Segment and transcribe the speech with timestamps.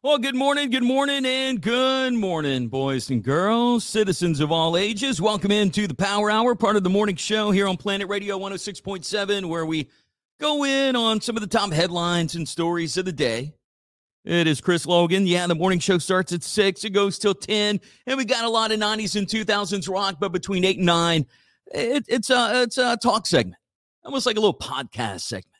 [0.00, 5.20] Well, good morning, good morning, and good morning, boys and girls, citizens of all ages.
[5.20, 9.46] Welcome into the Power Hour, part of the morning show here on Planet Radio 106.7,
[9.46, 9.90] where we
[10.38, 13.52] go in on some of the top headlines and stories of the day.
[14.24, 15.26] It is Chris Logan.
[15.26, 18.48] Yeah, the morning show starts at 6, it goes till 10, and we got a
[18.48, 21.26] lot of 90s and 2000s rock, but between 8 and 9,
[21.74, 23.56] it, it's, a, it's a talk segment,
[24.04, 25.56] almost like a little podcast segment,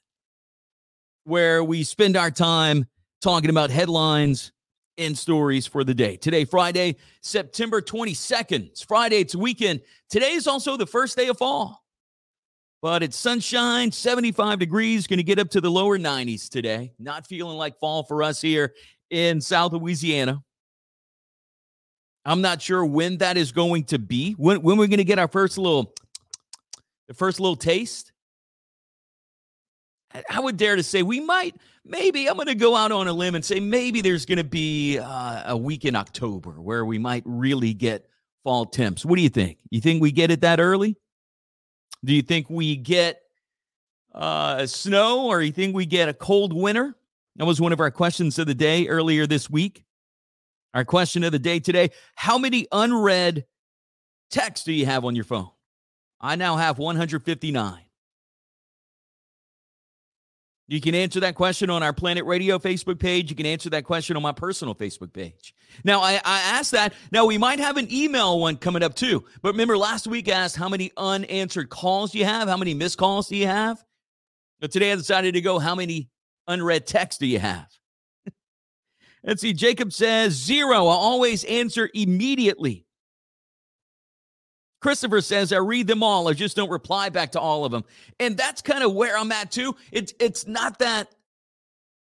[1.25, 2.87] where we spend our time
[3.21, 4.53] talking about headlines
[4.97, 6.17] and stories for the day.
[6.17, 8.67] Today, Friday, September 22nd.
[8.67, 9.81] It's Friday, it's weekend.
[10.11, 11.85] Today is also the first day of fall.
[12.81, 16.93] But it's sunshine, 75 degrees, going to get up to the lower 90s today.
[16.99, 18.75] Not feeling like fall for us here
[19.11, 20.43] in South Louisiana.
[22.25, 24.33] I'm not sure when that is going to be.
[24.33, 25.95] When when we're going to get our first little
[27.09, 28.13] the first little taste.
[30.31, 33.13] I would dare to say we might, maybe, I'm going to go out on a
[33.13, 36.99] limb and say maybe there's going to be uh, a week in October where we
[36.99, 38.09] might really get
[38.45, 39.05] fall temps.
[39.05, 39.59] What do you think?
[39.71, 40.97] You think we get it that early?
[42.05, 43.21] Do you think we get
[44.15, 46.95] uh, snow or you think we get a cold winter?
[47.37, 49.85] That was one of our questions of the day earlier this week.
[50.75, 53.47] Our question of the day today How many unread
[54.31, 55.51] texts do you have on your phone?
[56.21, 57.88] I now have 159.
[60.71, 63.31] You can answer that question on our Planet Radio Facebook page.
[63.31, 65.55] You can answer that question on my personal Facebook page.
[65.83, 66.93] Now, I, I asked that.
[67.11, 69.25] Now, we might have an email one coming up too.
[69.41, 72.49] But remember, last week I asked how many unanswered calls do you have?
[72.49, 73.83] How many missed calls do you have?
[74.61, 76.11] But today I decided to go, how many
[76.47, 77.67] unread texts do you have?
[79.25, 79.55] Let's see.
[79.55, 80.87] Jacob says zero.
[80.87, 82.85] I always answer immediately.
[84.81, 86.29] Christopher says, I read them all.
[86.29, 87.85] I just don't reply back to all of them.
[88.21, 89.75] And that's kind of where I'm at too.
[89.91, 91.15] It's it's not that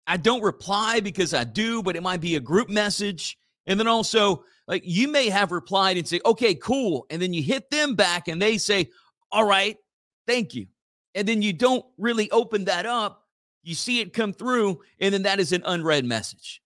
[0.07, 3.37] I don't reply because I do, but it might be a group message.
[3.67, 7.07] And then also, like you may have replied and say, okay, cool.
[7.11, 8.91] And then you hit them back and they say,
[9.33, 9.77] all right,
[10.27, 10.67] thank you.
[11.15, 13.25] And then you don't really open that up.
[13.65, 16.63] You see it come through, and then that is an unread message.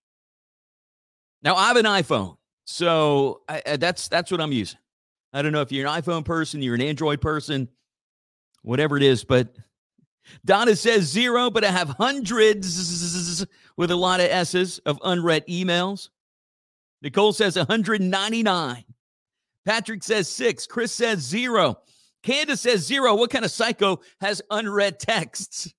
[1.41, 4.79] Now I have an iPhone, so I, that's that's what I'm using.
[5.33, 7.67] I don't know if you're an iPhone person, you're an Android person,
[8.61, 9.55] whatever it is, but
[10.45, 13.45] Donna says zero, but I have hundreds
[13.75, 16.09] with a lot of S's of unread emails.
[17.01, 18.85] Nicole says 199.
[19.65, 20.67] Patrick says six.
[20.67, 21.79] Chris says zero.
[22.21, 23.15] Candace says zero.
[23.15, 25.73] What kind of psycho has unread texts?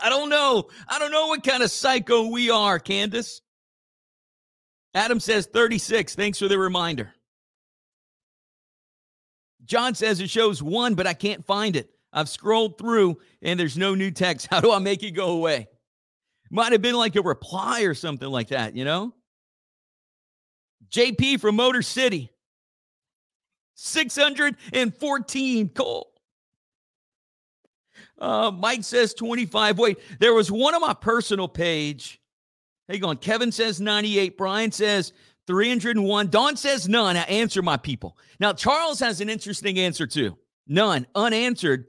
[0.00, 0.68] I don't know.
[0.86, 3.42] I don't know what kind of psycho we are, Candace.
[4.94, 6.14] Adam says 36.
[6.14, 7.12] Thanks for the reminder.
[9.68, 11.90] John says it shows one, but I can't find it.
[12.12, 14.46] I've scrolled through and there's no new text.
[14.50, 15.68] How do I make it go away?
[16.50, 19.14] Might have been like a reply or something like that, you know?
[20.90, 22.32] JP from Motor City.
[23.74, 26.10] 614 Cole.
[28.18, 29.78] Uh, Mike says 25.
[29.78, 32.20] Wait, there was one on my personal page.
[32.88, 33.18] Hey, going.
[33.18, 34.38] Kevin says 98.
[34.38, 35.12] Brian says
[35.48, 36.28] 301.
[36.28, 37.16] Dawn says none.
[37.16, 38.18] I answer my people.
[38.38, 40.36] Now, Charles has an interesting answer too.
[40.66, 41.06] None.
[41.14, 41.86] Unanswered.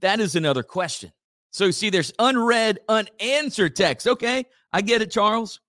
[0.00, 1.12] That is another question.
[1.52, 4.08] So, see, there's unread, unanswered text.
[4.08, 4.46] Okay.
[4.72, 5.60] I get it, Charles.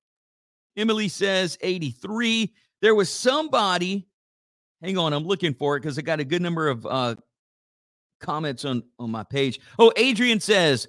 [0.76, 2.52] Emily says 83.
[2.82, 4.08] There was somebody,
[4.82, 7.16] hang on, I'm looking for it because I got a good number of uh,
[8.20, 9.60] comments on, on my page.
[9.78, 10.88] Oh, Adrian says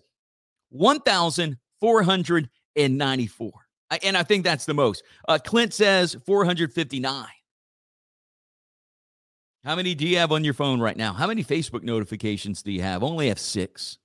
[0.71, 3.70] 1,494
[4.03, 5.03] and I think that's the most.
[5.29, 7.27] Uh, Clint says 459.
[9.63, 11.13] How many do you have on your phone right now?
[11.13, 13.03] How many Facebook notifications do you have?
[13.03, 13.99] Only have six.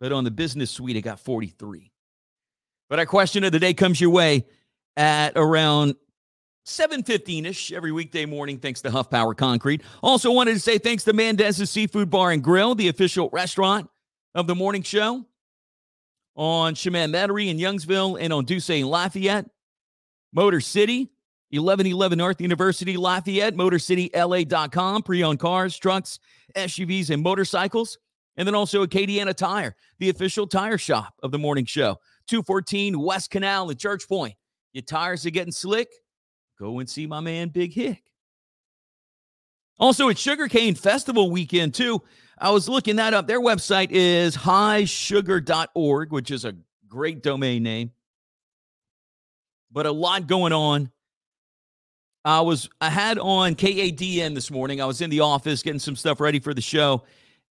[0.00, 1.92] But on the business suite, I got 43.
[2.88, 4.46] But our question of the day comes your way
[4.96, 5.94] at around
[6.66, 11.12] 7.15ish every weekday morning thanks to huff power concrete also wanted to say thanks to
[11.12, 13.88] mandez's seafood bar and grill the official restaurant
[14.34, 15.24] of the morning show
[16.40, 19.44] on Chemin Metairie in Youngsville and on Ducé in Lafayette.
[20.32, 21.10] Motor City,
[21.50, 26.18] 1111 North University, Lafayette, MotorCityLA.com, pre owned cars, trucks,
[26.56, 27.98] SUVs, and motorcycles.
[28.38, 31.98] And then also Acadiana Tire, the official tire shop of the morning show.
[32.28, 34.34] 214 West Canal in Church Point.
[34.72, 35.88] Your tires are getting slick?
[36.58, 38.02] Go and see my man Big Hick.
[39.78, 42.02] Also, it's Sugarcane Festival weekend, too.
[42.40, 43.26] I was looking that up.
[43.26, 46.54] Their website is hisugar.org, which is a
[46.88, 47.92] great domain name.
[49.70, 50.90] But a lot going on.
[52.24, 54.80] I was I had on KADN this morning.
[54.80, 57.04] I was in the office getting some stuff ready for the show.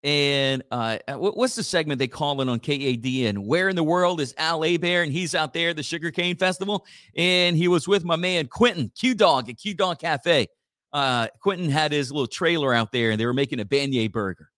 [0.03, 3.37] And uh, what's the segment they call it on KADN?
[3.37, 5.03] Where in the world is Al Bear?
[5.03, 6.85] And he's out there at the Sugarcane Festival.
[7.15, 10.47] And he was with my man Quentin Q Dog at Q Dog Cafe.
[10.91, 14.50] Uh, Quentin had his little trailer out there and they were making a beignet burger.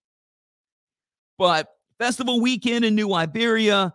[1.38, 3.92] But festival weekend in New Iberia,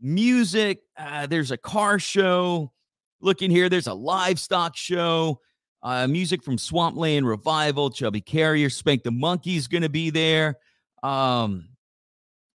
[0.00, 2.72] music, uh, there's a car show.
[3.20, 5.40] Looking here, there's a livestock show.
[5.82, 10.56] Uh, music from Swampland Revival, Chubby Carrier, Spank the Monkey's going to be there.
[11.02, 11.68] Um,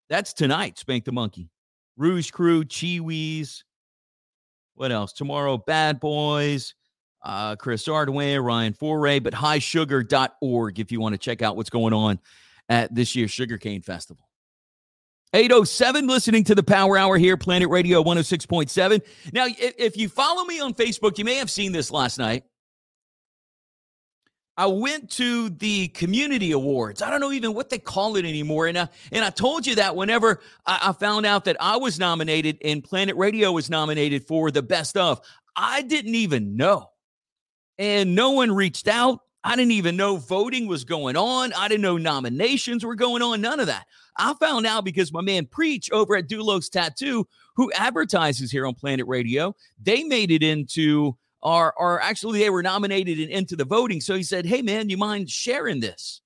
[0.08, 1.50] that's tonight, Spank the Monkey.
[1.96, 3.62] Rouge Crew, Chiwis.
[4.74, 5.12] What else?
[5.12, 6.74] Tomorrow, Bad Boys,
[7.24, 11.94] uh, Chris Ardoin, Ryan Foret, but hisugar.org if you want to check out what's going
[11.94, 12.20] on
[12.68, 14.25] at this year's Sugarcane Festival.
[15.36, 19.02] 807 listening to the Power Hour here, Planet Radio 106.7.
[19.34, 22.44] Now, if you follow me on Facebook, you may have seen this last night.
[24.56, 27.02] I went to the community awards.
[27.02, 28.66] I don't know even what they call it anymore.
[28.66, 31.98] And I, and I told you that whenever I, I found out that I was
[31.98, 35.20] nominated and Planet Radio was nominated for the best of,
[35.54, 36.88] I didn't even know.
[37.76, 39.20] And no one reached out.
[39.46, 41.52] I didn't even know voting was going on.
[41.52, 43.40] I didn't know nominations were going on.
[43.40, 43.86] None of that.
[44.16, 48.74] I found out because my man Preach over at Dulos Tattoo, who advertises here on
[48.74, 53.64] Planet Radio, they made it into are are actually they were nominated and into the
[53.64, 54.00] voting.
[54.00, 56.22] So he said, "Hey man, you mind sharing this?"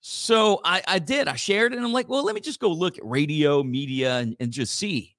[0.00, 1.28] So I, I did.
[1.28, 4.16] I shared it, and I'm like, "Well, let me just go look at radio media
[4.16, 5.14] and, and just see."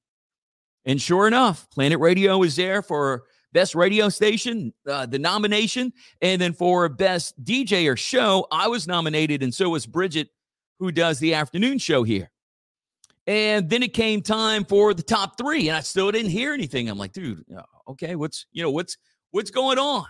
[0.85, 6.41] And sure enough, Planet Radio is there for best radio station, uh, the nomination, and
[6.41, 10.29] then for best DJ or show, I was nominated, and so was Bridget,
[10.79, 12.31] who does the afternoon show here.
[13.27, 16.89] And then it came time for the top three, and I still didn't hear anything.
[16.89, 18.97] I'm like, dude, uh, okay, what's you know what's
[19.31, 20.05] what's going on?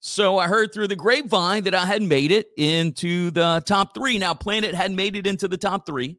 [0.00, 4.18] So I heard through the grapevine that I had made it into the top three.
[4.18, 6.18] Now, Planet hadn't made it into the top three,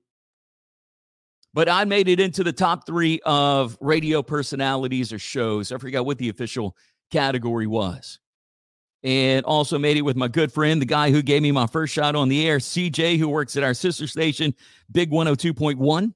[1.54, 5.72] but I made it into the top three of radio personalities or shows.
[5.72, 6.75] I forgot what the official
[7.12, 8.19] category was.
[9.01, 11.94] And also made it with my good friend, the guy who gave me my first
[11.94, 14.54] shot on the air, CJ, who works at our sister station,
[14.92, 16.13] Big 102.1.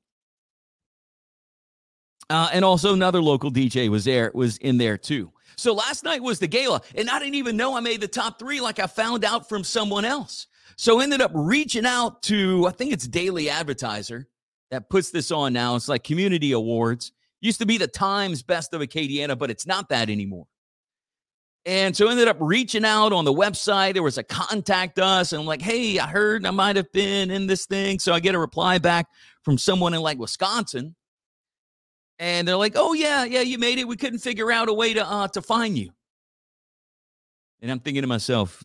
[2.30, 5.32] Uh, and also another local DJ was there, was in there too.
[5.56, 8.40] So last night was the gala, and I didn't even know I made the top
[8.40, 10.48] three like I found out from someone else.
[10.76, 14.28] So ended up reaching out to, I think it's Daily Advertiser
[14.74, 15.76] that puts this on now.
[15.76, 17.12] It's like Community Awards.
[17.42, 20.48] Used to be the Times Best of Acadiana, but it's not that anymore.
[21.66, 23.94] And so ended up reaching out on the website.
[23.94, 27.32] There was a contact us, and I'm like, hey, I heard I might have been
[27.32, 28.00] in this thing.
[28.00, 29.08] So I get a reply back
[29.44, 30.96] from someone in like Wisconsin
[32.20, 33.88] and they're like, "Oh yeah, yeah, you made it.
[33.88, 35.92] We couldn't figure out a way to uh, to find you."
[37.62, 38.64] And I'm thinking to myself,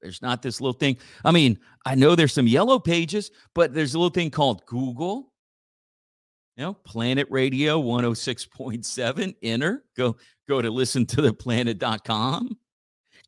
[0.00, 0.98] "There's not this little thing.
[1.24, 5.32] I mean, I know there's some yellow pages, but there's a little thing called Google.
[6.56, 9.34] You know, Planet Radio 106.7.
[9.42, 9.84] Enter.
[9.96, 10.16] Go
[10.48, 12.56] go to listen to the planet.com.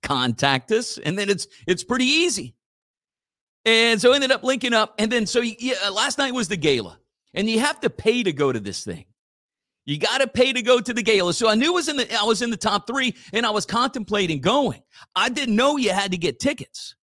[0.02, 2.54] Contact us, and then it's it's pretty easy.
[3.64, 6.56] And so I ended up linking up, and then so yeah, last night was the
[6.56, 6.98] gala,
[7.34, 9.04] and you have to pay to go to this thing.
[9.88, 11.32] You got to pay to go to the gala.
[11.32, 13.64] So I knew was in the I was in the top 3 and I was
[13.64, 14.82] contemplating going.
[15.16, 16.94] I didn't know you had to get tickets.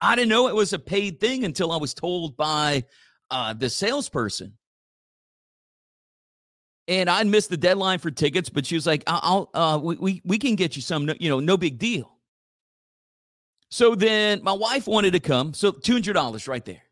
[0.00, 2.84] I didn't know it was a paid thing until I was told by
[3.30, 4.56] uh, the salesperson.
[6.88, 10.38] And I missed the deadline for tickets, but she was like, "I'll, uh, we, we
[10.38, 12.16] can get you some, you know, no big deal."
[13.70, 16.82] So then my wife wanted to come, so two hundred dollars right there,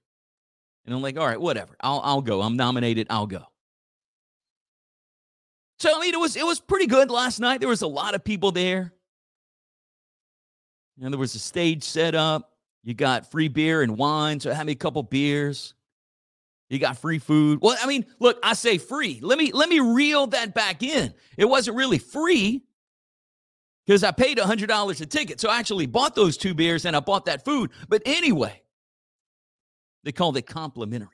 [0.84, 2.42] and I'm like, "All right, whatever, I'll I'll go.
[2.42, 3.06] I'm nominated.
[3.08, 3.44] I'll go."
[5.78, 7.60] So I mean, it was it was pretty good last night.
[7.60, 8.92] There was a lot of people there.
[11.00, 12.52] And there was a stage set up.
[12.84, 14.38] You got free beer and wine.
[14.38, 15.74] So I had me a couple beers.
[16.70, 17.58] You got free food.
[17.60, 19.18] Well, I mean, look, I say free.
[19.22, 21.12] Let me let me reel that back in.
[21.36, 22.64] It wasn't really free
[23.86, 25.40] because I paid $100 a ticket.
[25.40, 27.70] So I actually bought those two beers and I bought that food.
[27.88, 28.62] But anyway,
[30.04, 31.08] they called it complimentary.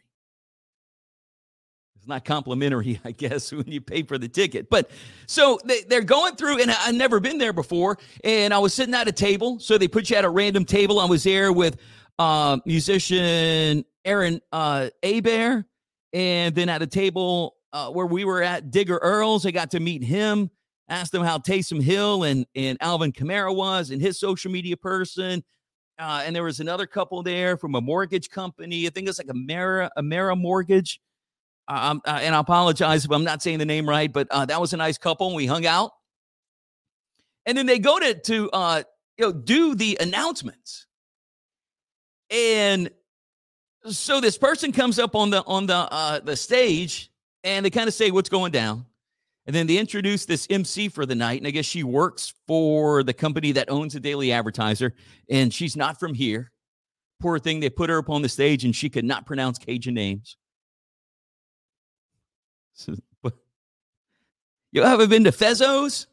[2.10, 4.68] Not complimentary, I guess, when you pay for the ticket.
[4.68, 4.90] But
[5.26, 7.98] so they, they're going through, and I've never been there before.
[8.24, 9.58] And I was sitting at a table.
[9.60, 11.00] So they put you at a random table.
[11.00, 11.78] I was there with
[12.18, 15.64] uh, musician Aaron uh, Abear.
[16.12, 19.80] And then at a table uh, where we were at, Digger Earls, I got to
[19.80, 20.50] meet him,
[20.88, 25.44] asked him how Taysom Hill and, and Alvin Kamara was and his social media person.
[26.00, 28.86] Uh, and there was another couple there from a mortgage company.
[28.86, 31.00] I think it's like a Amera, Amera Mortgage
[31.70, 34.60] um, uh, and I apologize if I'm not saying the name right, but uh, that
[34.60, 35.34] was a nice couple.
[35.34, 35.92] We hung out,
[37.46, 38.82] and then they go to to uh,
[39.18, 40.86] you know do the announcements,
[42.30, 42.90] and
[43.88, 47.10] so this person comes up on the on the uh, the stage
[47.44, 48.86] and they kind of say what's going down.
[49.46, 51.40] And then they introduce this MC for the night.
[51.40, 54.94] And I guess she works for the company that owns the Daily Advertiser.
[55.28, 56.52] And she's not from here.
[57.20, 59.94] Poor thing, they put her up on the stage and she could not pronounce Cajun
[59.94, 60.36] names.
[64.72, 66.06] You ever been to Fezzo's?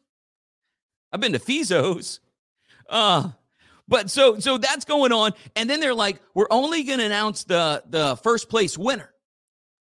[1.12, 2.20] I've been to Fezzo's.
[2.90, 3.30] Uh,
[3.88, 5.34] but so so that's going on.
[5.56, 9.14] And then they're like, we're only gonna announce the the first place winner.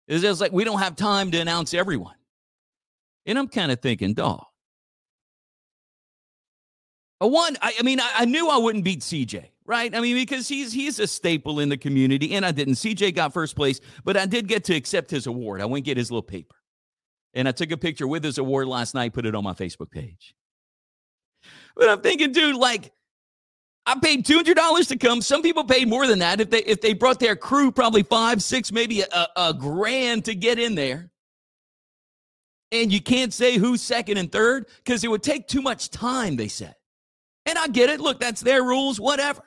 [0.07, 2.15] It's just like we don't have time to announce everyone.
[3.27, 4.45] And I'm kind of thinking, dog.
[7.21, 9.93] A one, I, I mean, I, I, knew I wouldn't beat CJ, right?
[9.93, 12.75] I mean, because he's he's a staple in the community, and I didn't.
[12.75, 15.61] CJ got first place, but I did get to accept his award.
[15.61, 16.55] I went get his little paper.
[17.39, 19.93] And I took a picture with his award last night, put it on my Facebook
[19.93, 20.35] page.
[21.77, 22.91] But I'm thinking, dude, like,
[23.87, 25.23] I paid two hundred dollars to come.
[25.23, 26.41] Some people paid more than that.
[26.41, 30.35] If they if they brought their crew, probably five, six, maybe a, a grand to
[30.35, 31.11] get in there
[32.73, 36.37] and you can't say who's second and third because it would take too much time,
[36.37, 36.75] they said.
[37.47, 38.01] And I get it.
[38.01, 39.43] Look, that's their rules, whatever.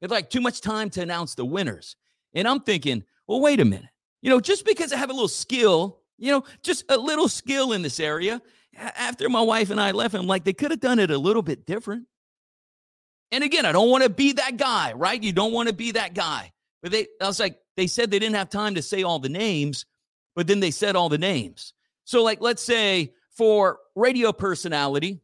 [0.00, 1.96] It's like too much time to announce the winners.
[2.34, 3.90] And I'm thinking, well, wait a minute.
[4.22, 7.72] You know, just because I have a little skill, you know, just a little skill
[7.72, 8.42] in this area,
[8.76, 11.42] after my wife and I left, I'm like, they could have done it a little
[11.42, 12.06] bit different.
[13.30, 15.22] And again, I don't want to be that guy, right?
[15.22, 16.52] You don't want to be that guy.
[16.82, 19.28] But they, I was like, they said they didn't have time to say all the
[19.28, 19.84] names,
[20.34, 21.74] but then they said all the names.
[22.04, 25.20] So, like, let's say for radio personality,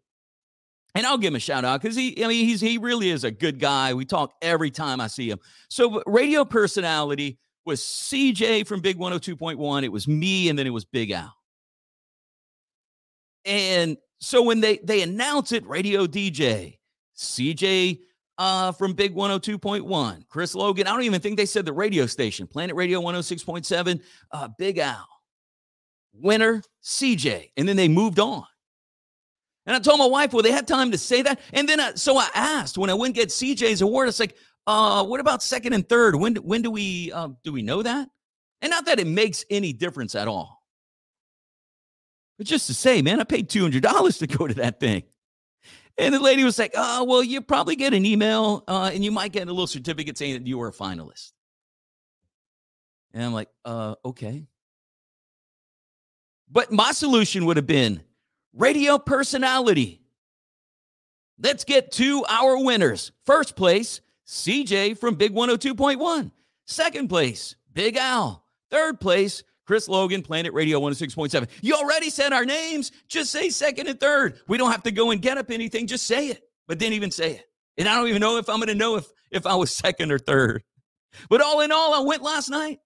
[0.95, 3.25] and I'll give him a shout out because he, I mean, he's he really is
[3.25, 3.95] a good guy.
[3.95, 5.41] We talk every time I see him.
[5.69, 9.85] So, radio personality was CJ from Big 102.1.
[9.85, 11.35] It was me, and then it was Big Al.
[13.45, 16.79] And so when they they announce it, radio DJ,
[17.17, 18.01] CJ
[18.39, 20.87] uh, from Big 102.1, Chris Logan.
[20.87, 24.01] I don't even think they said the radio station, Planet Radio 106.7,
[24.33, 25.07] uh, Big Al
[26.15, 27.51] winner, CJ.
[27.57, 28.45] And then they moved on.
[29.67, 31.41] And I told my wife, well, they had time to say that.
[31.53, 35.05] And then, I, so I asked when I went get CJ's award, it's like, uh,
[35.05, 36.17] what about second and third?
[36.17, 38.09] When, when do we, uh, do we know that?
[38.63, 40.63] And not that it makes any difference at all.
[42.39, 45.05] But just to say, man, I paid $200 to go to that thing.
[45.97, 49.13] And the lady was like, oh, well, you probably get an email uh, and you
[49.13, 51.33] might get a little certificate saying that you were a finalist.
[53.13, 54.47] And I'm like, uh, okay.
[56.51, 58.03] But my solution would have been
[58.53, 60.01] radio personality.
[61.39, 63.13] Let's get to our winners.
[63.25, 66.31] First place, CJ from Big 102.1.
[66.67, 68.45] Second place, Big Al.
[68.71, 71.49] Third place, Chris Logan, Planet Radio 106.7.
[71.63, 72.93] You already said our names.
[73.09, 74.41] Just say second and third.
[74.49, 75.87] We don't have to go and get up anything.
[75.87, 76.43] Just say it.
[76.67, 77.45] But didn't even say it.
[77.77, 80.11] And I don't even know if I'm going to know if, if I was second
[80.11, 80.63] or third.
[81.29, 82.81] But all in all, I went last night.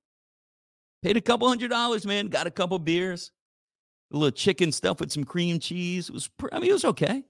[1.02, 2.26] Paid a couple hundred dollars, man.
[2.26, 3.30] Got a couple beers
[4.12, 6.08] a little chicken stuff with some cream cheese.
[6.08, 7.24] It was, I mean, it was okay.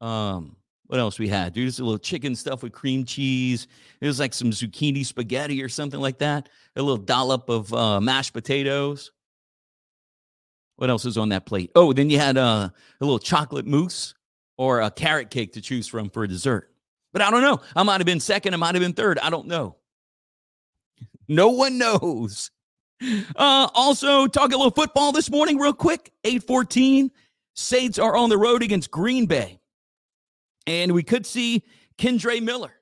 [0.00, 0.56] Um,
[0.88, 1.68] what else we had, dude?
[1.68, 3.68] Just a little chicken stuff with cream cheese.
[4.00, 6.48] It was like some zucchini spaghetti or something like that.
[6.76, 9.12] A little dollop of uh, mashed potatoes.
[10.76, 11.70] What else is on that plate?
[11.74, 14.14] Oh, then you had uh, a little chocolate mousse
[14.56, 16.72] or a carrot cake to choose from for dessert.
[17.12, 17.60] But I don't know.
[17.76, 18.54] I might have been second.
[18.54, 19.18] I might have been third.
[19.18, 19.76] I don't know.
[21.30, 22.50] No one knows.
[23.36, 26.10] Uh, also, talk a little football this morning, real quick.
[26.24, 27.12] 814.
[27.54, 29.57] Saints are on the road against Green Bay.
[30.68, 31.64] And we could see
[31.96, 32.72] Kendre Miller.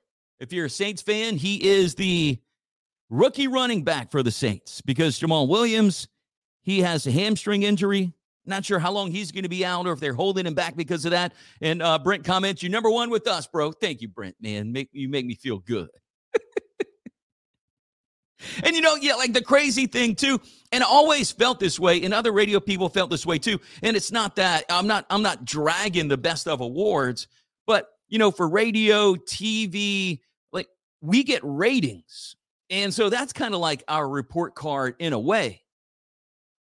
[0.41, 2.37] If you're a Saints fan, he is the
[3.09, 6.09] rookie running back for the Saints because Jamaal Williams,
[6.61, 8.13] he has a hamstring injury.
[8.45, 10.75] Not sure how long he's going to be out or if they're holding him back
[10.75, 11.33] because of that.
[11.61, 13.71] And uh, Brent comments, "You're number one with us, bro.
[13.71, 14.73] Thank you, Brent, man.
[14.73, 15.89] Make you make me feel good.
[18.63, 20.39] And you know, yeah, like the crazy thing too,
[20.71, 23.59] and I always felt this way, and other radio people felt this way too.
[23.81, 27.27] And it's not that I'm not I'm not dragging the best of awards,
[28.07, 30.19] you know, for radio, TV,
[30.51, 30.67] like
[31.01, 32.35] we get ratings.
[32.69, 35.63] And so that's kind of like our report card in a way.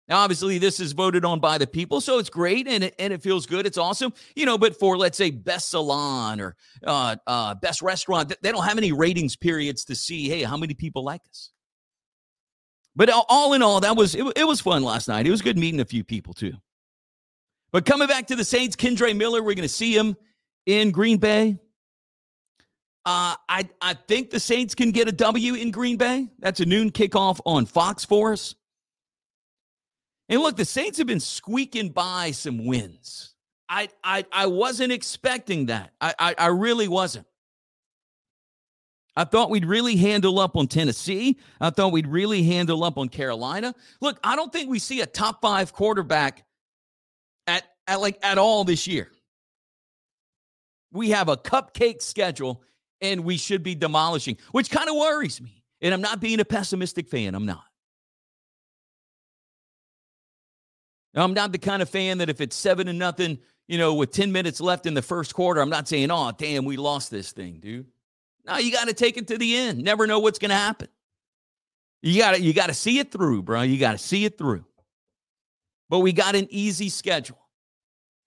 [0.07, 3.13] Now, obviously, this is voted on by the people, so it's great and it, and
[3.13, 3.65] it feels good.
[3.65, 4.57] It's awesome, you know.
[4.57, 8.91] But for let's say best salon or uh, uh, best restaurant, they don't have any
[8.91, 10.27] ratings periods to see.
[10.27, 11.51] Hey, how many people like us?
[12.93, 15.27] But all in all, that was it, it was fun last night.
[15.27, 16.53] It was good meeting a few people too.
[17.71, 20.17] But coming back to the Saints, Kendre Miller, we're going to see him
[20.65, 21.59] in Green Bay.
[23.05, 26.27] Uh, I I think the Saints can get a W in Green Bay.
[26.39, 28.55] That's a noon kickoff on Fox for us.
[30.29, 33.33] And look, the Saints have been squeaking by some wins.
[33.67, 35.93] I I I wasn't expecting that.
[35.99, 37.25] I I, I really wasn't.
[39.15, 41.37] I thought we'd really handle up on Tennessee.
[41.59, 43.75] I thought we'd really handle up on Carolina.
[43.99, 46.45] Look, I don't think we see a top five quarterback
[47.47, 49.11] at, at like at all this year.
[50.91, 52.63] We have a cupcake schedule
[53.01, 55.63] and we should be demolishing, which kind of worries me.
[55.81, 57.33] And I'm not being a pessimistic fan.
[57.33, 57.63] I'm not.
[61.15, 64.11] I'm not the kind of fan that if it's seven and nothing, you know, with
[64.11, 67.31] 10 minutes left in the first quarter, I'm not saying, oh, damn, we lost this
[67.31, 67.87] thing, dude.
[68.45, 69.83] No, you got to take it to the end.
[69.83, 70.87] Never know what's going to happen.
[72.01, 73.61] You got to you got to see it through, bro.
[73.61, 74.65] You got to see it through.
[75.89, 77.40] But we got an easy schedule.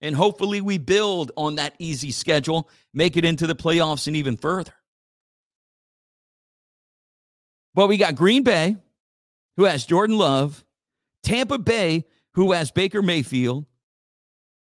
[0.05, 4.37] And hopefully we build on that easy schedule, make it into the playoffs and even
[4.37, 4.73] further.
[7.73, 8.77] But we got Green Bay,
[9.57, 10.63] who has Jordan Love,
[11.23, 13.65] Tampa Bay, who has Baker Mayfield,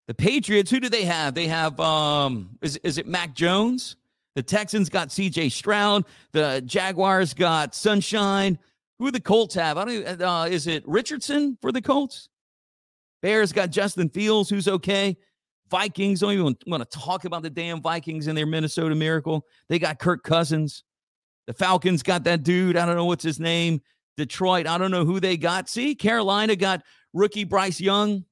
[0.07, 1.36] the Patriots, who do they have?
[1.36, 3.98] They have um is is it Mac Jones?
[4.36, 6.05] The Texans got CJ Stroud.
[6.31, 8.57] The Jaguars got Sunshine.
[9.00, 9.77] Who the Colts have?
[9.77, 10.22] I don't.
[10.22, 12.29] Uh, is it Richardson for the Colts?
[13.21, 15.17] Bears got Justin Fields, who's okay.
[15.69, 19.45] Vikings don't even want to talk about the damn Vikings and their Minnesota Miracle.
[19.69, 20.83] They got Kirk Cousins.
[21.47, 22.77] The Falcons got that dude.
[22.77, 23.81] I don't know what's his name.
[24.17, 24.67] Detroit.
[24.67, 25.69] I don't know who they got.
[25.69, 26.83] See, Carolina got
[27.13, 28.25] rookie Bryce Young.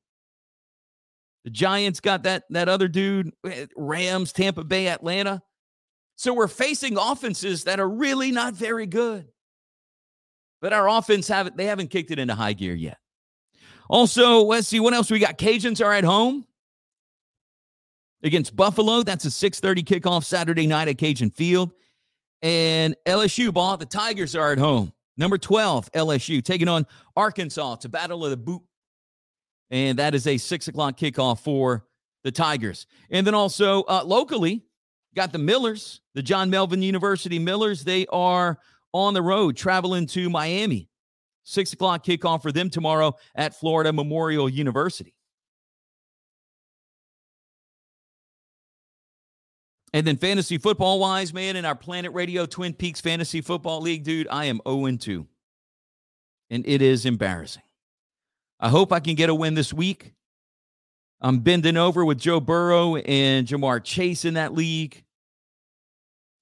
[1.43, 3.31] The Giants got that that other dude.
[3.45, 5.41] Eh, Rams, Tampa Bay, Atlanta.
[6.15, 9.27] So we're facing offenses that are really not very good.
[10.61, 12.97] But our offense haven't they haven't kicked it into high gear yet.
[13.89, 15.37] Also, let's see what else we got.
[15.37, 16.45] Cajuns are at home
[18.23, 19.03] against Buffalo.
[19.03, 21.71] That's a 6:30 kickoff Saturday night at Cajun Field.
[22.41, 24.91] And LSU ball, the Tigers are at home.
[25.17, 27.73] Number 12, LSU, taking on Arkansas.
[27.73, 28.61] It's a battle of the boot.
[29.71, 31.85] And that is a six o'clock kickoff for
[32.23, 32.85] the Tigers.
[33.09, 34.63] And then also uh, locally,
[35.15, 37.83] got the Millers, the John Melvin University Millers.
[37.83, 38.59] They are
[38.93, 40.89] on the road traveling to Miami.
[41.45, 45.13] Six o'clock kickoff for them tomorrow at Florida Memorial University.
[49.93, 54.03] And then fantasy football wise, man, in our Planet Radio Twin Peaks Fantasy Football League,
[54.03, 55.25] dude, I am 0 2.
[56.49, 57.63] And it is embarrassing.
[58.59, 60.11] I hope I can get a win this week.
[61.21, 65.05] I'm bending over with Joe Burrow and Ja'Marr Chase in that league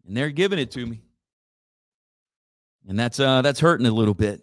[0.05, 1.01] and they're giving it to me.
[2.87, 4.41] And that's uh that's hurting a little bit.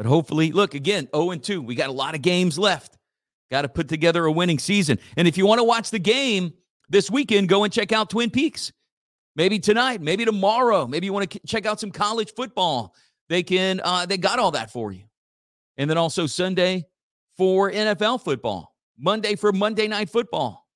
[0.00, 1.60] But hopefully, look again, 0 and 2.
[1.60, 2.96] We got a lot of games left.
[3.50, 4.98] Got to put together a winning season.
[5.14, 6.54] And if you want to watch the game
[6.88, 8.72] this weekend, go and check out Twin Peaks.
[9.36, 10.86] Maybe tonight, maybe tomorrow.
[10.86, 12.94] Maybe you want to check out some college football.
[13.28, 15.04] They can uh they got all that for you.
[15.76, 16.86] And then also Sunday
[17.36, 18.74] for NFL football.
[18.98, 20.66] Monday for Monday night football.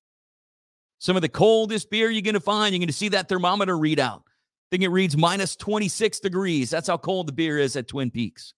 [0.99, 3.73] Some of the coldest beer you're going to find, you're going to see that thermometer
[3.73, 4.19] readout.
[4.19, 6.69] I think it reads minus 26 degrees.
[6.69, 8.53] That's how cold the beer is at Twin Peaks.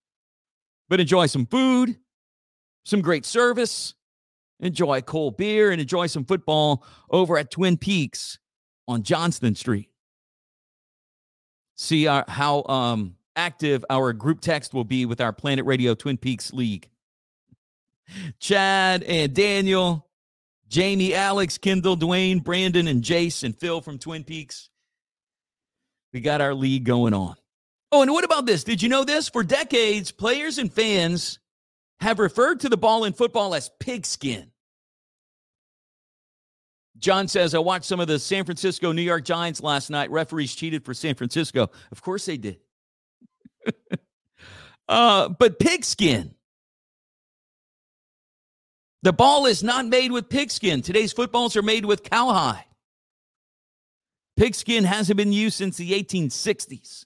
[0.89, 1.97] But enjoy some food,
[2.85, 3.93] some great service,
[4.59, 8.39] enjoy cold beer, and enjoy some football over at Twin Peaks
[8.87, 9.89] on Johnston Street.
[11.75, 16.17] See our, how um, active our group text will be with our Planet Radio Twin
[16.17, 16.89] Peaks League.
[18.39, 20.07] Chad and Daniel
[20.69, 24.69] Jamie, Alex, Kendall, Dwayne, Brandon, and Jace and Phil from Twin Peaks.
[26.13, 27.35] We got our league going on.
[27.91, 28.63] Oh, and what about this?
[28.63, 29.29] Did you know this?
[29.29, 31.39] For decades, players and fans
[31.99, 34.51] have referred to the ball in football as pigskin.
[36.99, 40.09] John says, I watched some of the San Francisco New York Giants last night.
[40.09, 41.69] Referees cheated for San Francisco.
[41.91, 42.59] Of course they did.
[44.89, 46.33] uh, but pigskin.
[49.03, 50.81] The ball is not made with pigskin.
[50.81, 52.65] Today's footballs are made with cowhide.
[54.35, 57.05] Pigskin hasn't been used since the 1860s.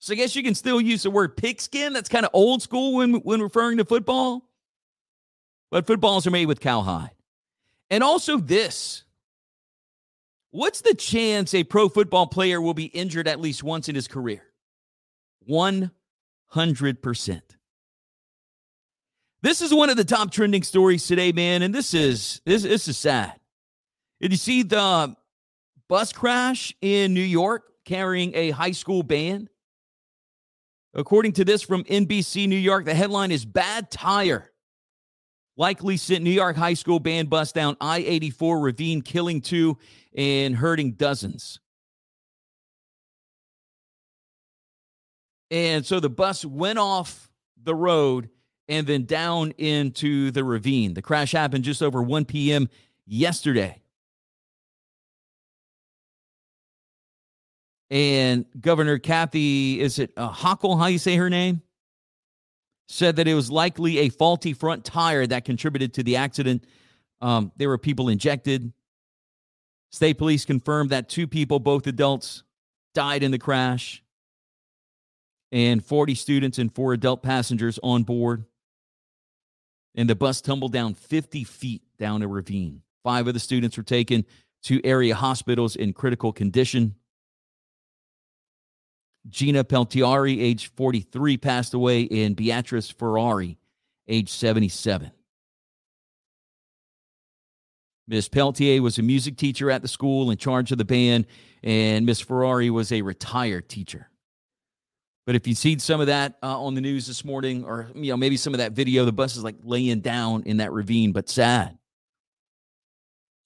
[0.00, 1.92] So I guess you can still use the word pigskin.
[1.92, 4.48] That's kind of old school when, when referring to football.
[5.70, 7.10] But footballs are made with cowhide.
[7.90, 9.04] And also this.
[10.50, 14.08] What's the chance a pro football player will be injured at least once in his
[14.08, 14.42] career?
[15.48, 15.90] 100%.
[19.40, 22.88] This is one of the top trending stories today, man, and this is this this
[22.88, 23.34] is sad.
[24.20, 25.14] Did you see the
[25.88, 29.48] bus crash in New York carrying a high school band?
[30.94, 34.50] According to this from NBC New York, the headline is Bad Tire.
[35.56, 39.76] Likely sent New York high school band bus down I 84 ravine, killing two
[40.16, 41.60] and hurting dozens.
[45.50, 48.28] And so the bus went off the road
[48.68, 50.94] and then down into the ravine.
[50.94, 52.68] The crash happened just over 1 p.m.
[53.06, 53.80] yesterday.
[57.90, 61.62] And Governor Kathy, is it uh, how you say her name?
[62.88, 66.64] Said that it was likely a faulty front tire that contributed to the accident.
[67.20, 68.72] Um, there were people injected.
[69.90, 72.42] State police confirmed that two people, both adults,
[72.94, 74.02] died in the crash,
[75.50, 78.44] and 40 students and four adult passengers on board.
[79.94, 82.82] And the bus tumbled down 50 feet down a ravine.
[83.02, 84.26] Five of the students were taken
[84.64, 86.94] to area hospitals in critical condition.
[89.28, 93.58] Gina Pellettiere, age 43, passed away, and Beatrice Ferrari,
[94.06, 95.10] age 77.
[98.06, 101.26] Miss Peltier was a music teacher at the school in charge of the band,
[101.62, 104.08] and Miss Ferrari was a retired teacher.
[105.26, 108.10] But if you've seen some of that uh, on the news this morning, or you
[108.10, 111.12] know maybe some of that video, the bus is like laying down in that ravine,
[111.12, 111.76] but sad.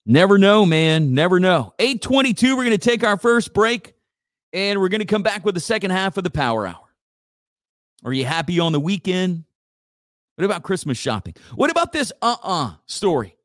[0.07, 1.13] Never know, man.
[1.13, 1.75] Never know.
[1.81, 3.95] 822, we're going to take our first break
[4.53, 6.95] and we're going to come back with the second half of the power hour.
[8.05, 9.45] Are you happy on the weekend?
[10.37, 11.35] What about Christmas shopping?
[11.55, 13.37] What about this uh uh-uh uh story?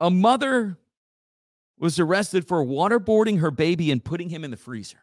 [0.00, 0.78] A mother
[1.78, 4.98] was arrested for waterboarding her baby and putting him in the freezer.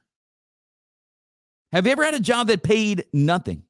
[1.72, 3.64] Have you ever had a job that paid nothing?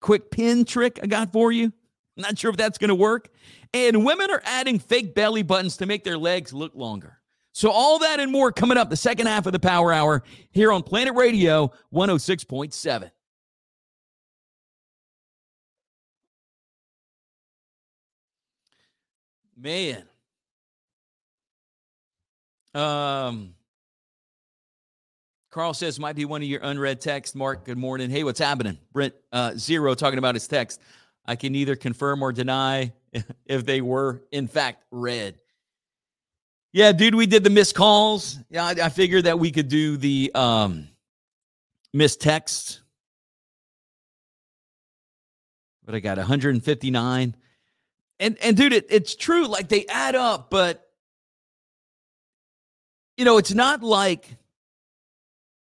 [0.00, 1.72] Quick pen trick I got for you.
[2.16, 3.28] Not sure if that's going to work.
[3.74, 7.18] And women are adding fake belly buttons to make their legs look longer.
[7.52, 10.70] So, all that and more coming up the second half of the Power Hour here
[10.72, 13.10] on Planet Radio 106.7.
[19.56, 20.04] Man.
[22.74, 23.54] Um,
[25.50, 27.34] Carl says might be one of your unread texts.
[27.34, 28.10] Mark, good morning.
[28.10, 28.76] Hey, what's happening?
[28.92, 30.82] Brent uh, Zero talking about his text.
[31.26, 32.92] I can neither confirm or deny
[33.46, 35.38] if they were in fact read.
[36.72, 38.38] Yeah, dude, we did the missed calls.
[38.50, 40.88] Yeah, I, I figured that we could do the um,
[41.94, 42.80] missed texts.
[45.84, 47.36] But I got 159.
[48.18, 49.46] And and dude, it, it's true.
[49.46, 50.86] Like they add up, but
[53.16, 54.36] you know, it's not like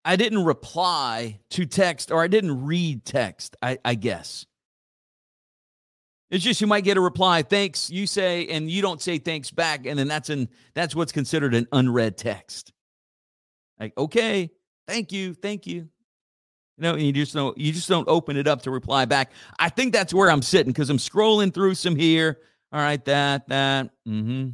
[0.05, 4.45] I didn't reply to text or I didn't read text, I, I guess.
[6.33, 9.51] It's just you might get a reply, thanks, you say, and you don't say thanks
[9.51, 12.73] back, and then that's an that's what's considered an unread text.
[13.79, 14.49] Like, okay,
[14.87, 15.75] thank you, thank you.
[15.75, 19.31] You know, you just don't you just don't open it up to reply back.
[19.59, 22.39] I think that's where I'm sitting because I'm scrolling through some here.
[22.71, 23.91] All right, that, that.
[24.07, 24.49] Mm-hmm.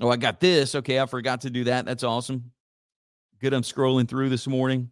[0.00, 0.74] Oh, I got this.
[0.74, 1.84] Okay, I forgot to do that.
[1.84, 2.50] That's awesome.
[3.42, 3.52] Good.
[3.52, 4.90] I'm scrolling through this morning.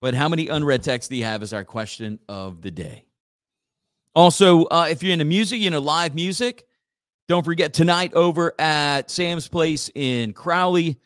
[0.00, 3.06] But how many unread texts do you have is our question of the day.
[4.14, 6.66] Also, uh, if you're into music, you know, live music,
[7.28, 10.98] don't forget tonight over at Sam's Place in Crowley,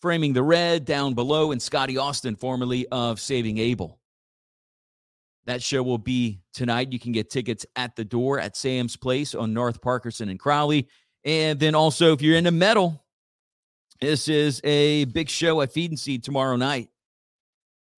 [0.00, 3.98] Framing the Red down below, and Scotty Austin, formerly of Saving Abel.
[5.46, 6.92] That show will be tonight.
[6.92, 10.88] You can get tickets at the door at Sam's Place on North Parkerson and Crowley.
[11.24, 13.02] And then also, if you're into metal,
[14.00, 16.90] this is a big show at Feed and Seed tomorrow night.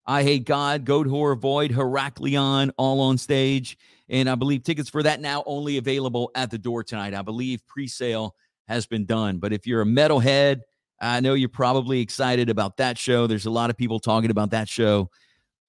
[0.06, 3.78] I Hate God, Goat Horror Void, Heraklion, all on stage.
[4.08, 7.14] And I believe tickets for that now only available at the door tonight.
[7.14, 8.34] I believe pre sale
[8.66, 9.38] has been done.
[9.38, 10.60] But if you're a metalhead,
[11.00, 13.26] I know you're probably excited about that show.
[13.26, 15.10] There's a lot of people talking about that show,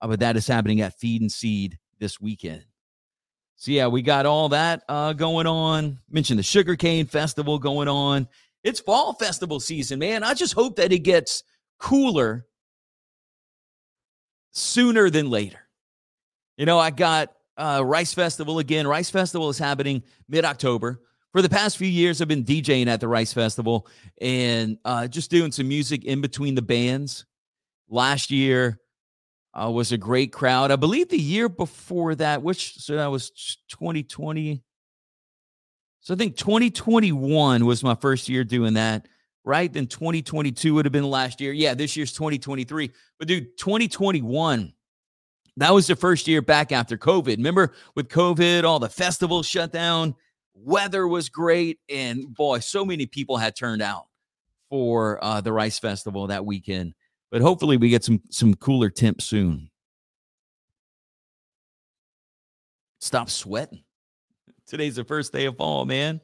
[0.02, 2.66] uh, but that is happening at Feed and Seed this weekend.
[3.56, 6.00] So, yeah, we got all that uh, going on.
[6.10, 8.28] Mentioned the Sugarcane Festival going on.
[8.64, 10.24] It's fall festival season, man.
[10.24, 11.44] I just hope that it gets
[11.80, 12.46] cooler
[14.52, 15.60] sooner than later.
[16.58, 18.88] You know, I got uh, Rice Festival again.
[18.88, 21.02] Rice Festival is happening mid October.
[21.32, 23.88] For the past few years, I've been DJing at the Rice Festival
[24.20, 27.26] and uh, just doing some music in between the bands.
[27.88, 28.80] Last year
[29.54, 30.72] uh, was a great crowd.
[30.72, 33.30] I believe the year before that, which so that was
[33.70, 34.62] 2020.
[36.02, 39.08] So I think 2021 was my first year doing that
[39.44, 39.72] right?
[39.72, 41.52] Then 2022 would have been last year.
[41.52, 42.92] Yeah, this year's 2023.
[43.18, 44.74] But dude, 2021,
[45.58, 47.38] that was the first year back after COVID.
[47.38, 50.16] Remember with COVID, all the festivals shut down,
[50.54, 54.06] weather was great, and boy, so many people had turned out
[54.70, 56.94] for uh, the Rice Festival that weekend.
[57.32, 59.70] But hopefully, we get some some cooler temps soon.
[63.00, 63.84] Stop sweating.
[64.68, 66.22] Today's the first day of fall, man.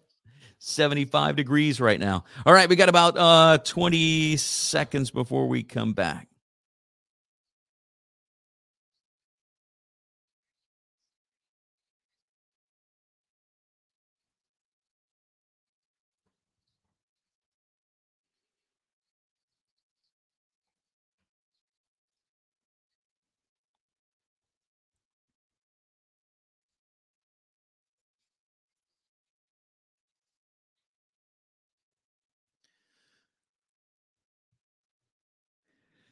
[0.60, 2.24] 75 degrees right now.
[2.46, 6.28] All right, we got about uh 20 seconds before we come back.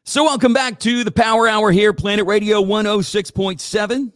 [0.08, 4.12] So, welcome back to the Power Hour here, Planet Radio 106.7.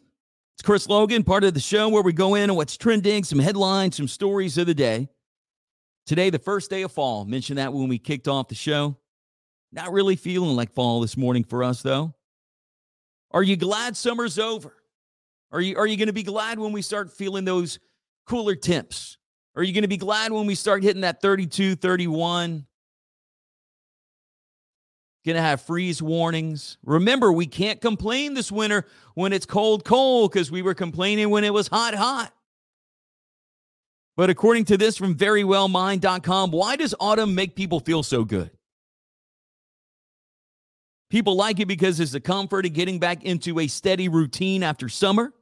[0.53, 3.39] It's Chris Logan, part of the show where we go in on what's trending, some
[3.39, 5.09] headlines, some stories of the day.
[6.05, 7.25] Today, the first day of fall.
[7.25, 8.97] Mentioned that when we kicked off the show.
[9.71, 12.13] Not really feeling like fall this morning for us, though.
[13.31, 14.75] Are you glad summer's over?
[15.51, 17.79] Are you, are you going to be glad when we start feeling those
[18.27, 19.17] cooler temps?
[19.55, 22.67] Are you going to be glad when we start hitting that 32, 31?
[25.25, 26.77] Going to have freeze warnings.
[26.83, 31.43] Remember, we can't complain this winter when it's cold, cold, because we were complaining when
[31.43, 32.33] it was hot, hot.
[34.15, 38.51] But according to this from verywellmind.com, why does autumn make people feel so good?
[41.09, 44.89] People like it because it's the comfort of getting back into a steady routine after
[44.89, 45.33] summer.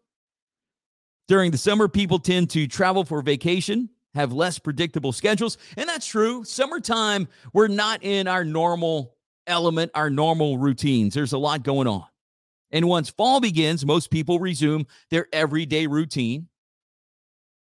[1.28, 5.58] During the summer, people tend to travel for vacation, have less predictable schedules.
[5.76, 6.46] And that's true.
[6.46, 9.17] Summertime, we're not in our normal
[9.48, 11.14] element, our normal routines.
[11.14, 12.06] There's a lot going on.
[12.72, 16.48] And once fall begins, most people resume their everyday routine.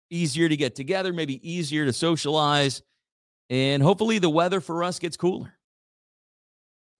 [0.09, 2.81] Easier to get together, maybe easier to socialize.
[3.49, 5.53] And hopefully the weather for us gets cooler.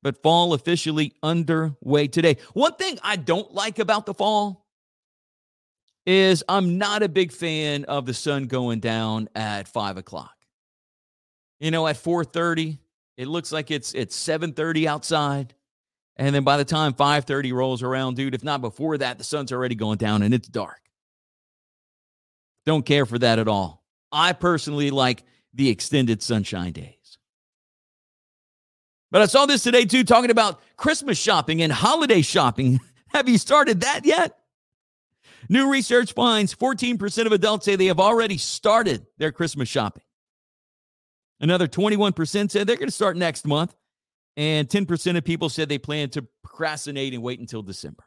[0.03, 2.37] But fall officially underway today.
[2.53, 4.65] One thing I don't like about the fall
[6.05, 10.35] is I'm not a big fan of the sun going down at five o'clock.
[11.59, 12.79] You know, at 4:30,
[13.17, 15.53] it looks like it's it's 7:30 outside.
[16.17, 19.51] And then by the time 5:30 rolls around, dude, if not before that, the sun's
[19.51, 20.81] already going down and it's dark.
[22.65, 23.83] Don't care for that at all.
[24.11, 25.23] I personally like
[25.53, 27.17] the extended sunshine days.
[29.11, 32.79] But I saw this today too, talking about Christmas shopping and holiday shopping.
[33.07, 34.37] Have you started that yet?
[35.47, 40.03] New research finds 14% of adults say they have already started their Christmas shopping.
[41.39, 43.75] Another 21% said they're going to start next month.
[44.37, 48.03] And 10% of people said they plan to procrastinate and wait until December.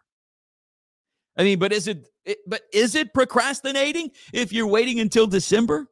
[1.37, 5.87] I mean, but is it, it but is it procrastinating if you're waiting until December?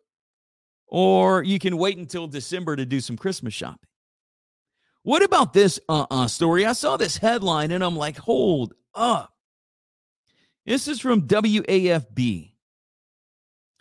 [0.89, 3.89] Or you can wait until December to do some Christmas shopping.
[5.03, 6.67] What about this uh, uh, story?
[6.67, 9.33] I saw this headline and I'm like, hold up.
[10.65, 12.56] This is from WAFB.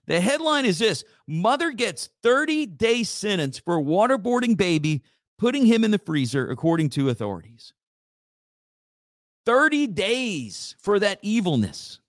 [0.08, 5.04] The headline is this Mother gets 30 day sentence for waterboarding baby,
[5.38, 7.74] putting him in the freezer, according to authorities.
[9.46, 12.00] 30 days for that evilness.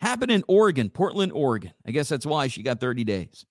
[0.00, 1.72] Happened in Oregon, Portland, Oregon.
[1.86, 3.44] I guess that's why she got 30 days.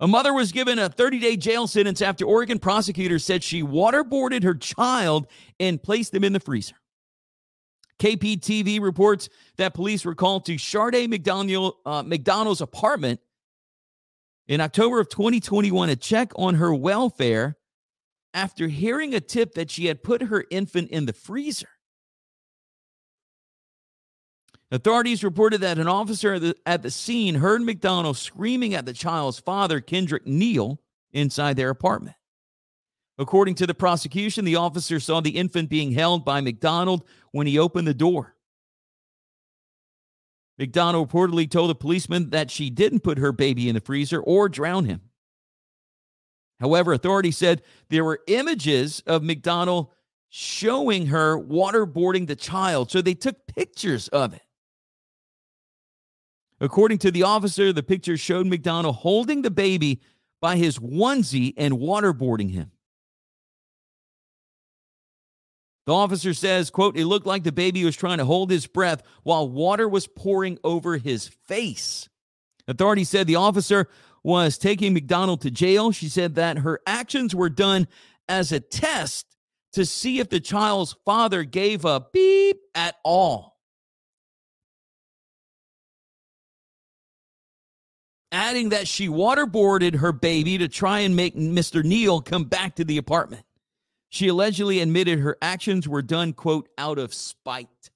[0.00, 4.42] A mother was given a 30 day jail sentence after Oregon prosecutors said she waterboarded
[4.42, 5.28] her child
[5.60, 6.74] and placed him in the freezer.
[7.98, 13.20] KPTV reports that police were called to Sharday McDonald, uh, McDonald's apartment
[14.48, 17.56] in October of 2021 to check on her welfare
[18.34, 21.68] after hearing a tip that she had put her infant in the freezer.
[24.70, 28.94] Authorities reported that an officer at the, at the scene heard McDonald screaming at the
[28.94, 30.80] child's father, Kendrick Neal,
[31.12, 32.16] inside their apartment.
[33.22, 37.56] According to the prosecution, the officer saw the infant being held by McDonald when he
[37.56, 38.34] opened the door.
[40.58, 44.48] McDonald reportedly told the policeman that she didn't put her baby in the freezer or
[44.48, 45.02] drown him.
[46.58, 49.90] However, authorities said there were images of McDonald
[50.28, 54.42] showing her waterboarding the child, so they took pictures of it.
[56.60, 60.00] According to the officer, the picture showed McDonald holding the baby
[60.40, 62.72] by his onesie and waterboarding him.
[65.86, 69.02] The officer says, quote, it looked like the baby was trying to hold his breath
[69.24, 72.08] while water was pouring over his face.
[72.68, 73.88] Authorities said the officer
[74.22, 75.90] was taking McDonald to jail.
[75.90, 77.88] She said that her actions were done
[78.28, 79.26] as a test
[79.72, 83.58] to see if the child's father gave a beep at all.
[88.30, 91.84] Adding that she waterboarded her baby to try and make Mr.
[91.84, 93.44] Neal come back to the apartment.
[94.12, 97.90] She allegedly admitted her actions were done, quote, out of spite.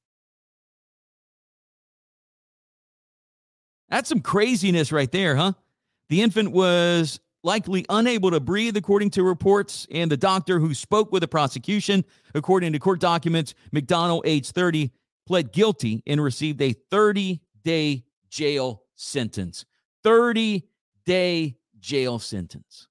[3.91, 5.53] That's some craziness right there, huh?
[6.09, 11.13] The infant was likely unable to breathe, according to reports, and the doctor who spoke
[11.13, 12.03] with the prosecution,
[12.35, 14.91] according to court documents, McDonald, age 30,
[15.27, 19.67] pled guilty and received a 30 day jail sentence.
[20.03, 20.67] 30
[21.05, 22.89] day jail sentence.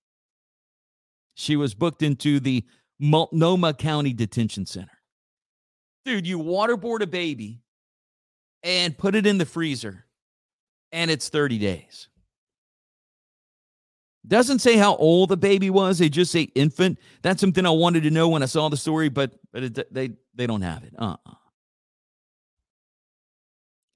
[1.34, 2.64] She was booked into the
[3.00, 4.92] Multnomah County Detention Center.
[6.06, 7.62] Dude, you waterboard a baby
[8.64, 10.06] and put it in the freezer,
[10.92, 12.10] and it's 30 days.
[14.28, 16.00] Doesn't say how old the baby was.
[16.00, 17.00] They just say infant.
[17.22, 20.12] That's something I wanted to know when I saw the story, but but it, they
[20.34, 20.94] they don't have it.
[20.98, 21.34] Uh uh-uh.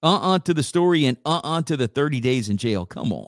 [0.03, 0.33] uh.
[0.33, 2.85] Uh to the story and uh uh to the 30 days in jail.
[2.85, 3.27] Come on.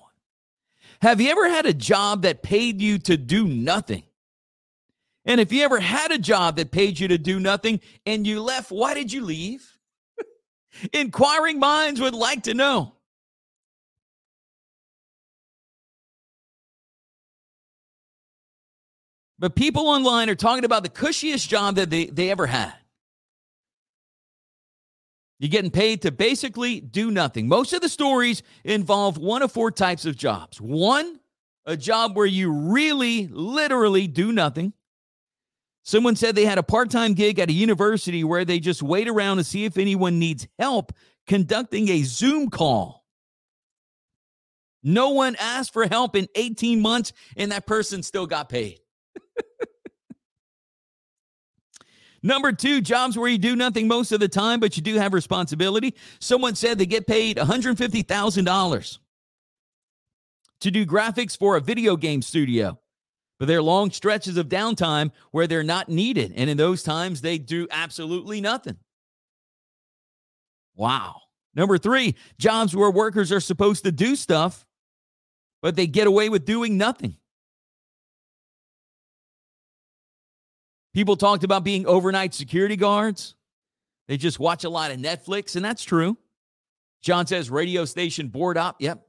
[1.01, 4.03] Have you ever had a job that paid you to do nothing?
[5.25, 8.41] And if you ever had a job that paid you to do nothing and you
[8.41, 9.77] left, why did you leave?
[10.93, 12.95] Inquiring minds would like to know.
[19.37, 22.73] But people online are talking about the cushiest job that they, they ever had.
[25.39, 27.47] You're getting paid to basically do nothing.
[27.47, 30.61] Most of the stories involve one of four types of jobs.
[30.61, 31.19] One,
[31.65, 34.73] a job where you really, literally do nothing.
[35.83, 39.07] Someone said they had a part time gig at a university where they just wait
[39.07, 40.91] around to see if anyone needs help
[41.27, 43.05] conducting a Zoom call.
[44.83, 48.79] No one asked for help in 18 months, and that person still got paid.
[52.23, 55.13] Number two, jobs where you do nothing most of the time, but you do have
[55.13, 55.95] responsibility.
[56.19, 58.97] Someone said they get paid $150,000
[60.61, 62.80] to do graphics for a video game studio.
[63.41, 66.31] But there are long stretches of downtime where they're not needed.
[66.35, 68.77] And in those times, they do absolutely nothing.
[70.75, 71.21] Wow.
[71.55, 74.63] Number three, jobs where workers are supposed to do stuff,
[75.63, 77.17] but they get away with doing nothing.
[80.93, 83.33] People talked about being overnight security guards.
[84.07, 86.15] They just watch a lot of Netflix, and that's true.
[87.01, 88.79] John says radio station board op.
[88.79, 89.03] Yep.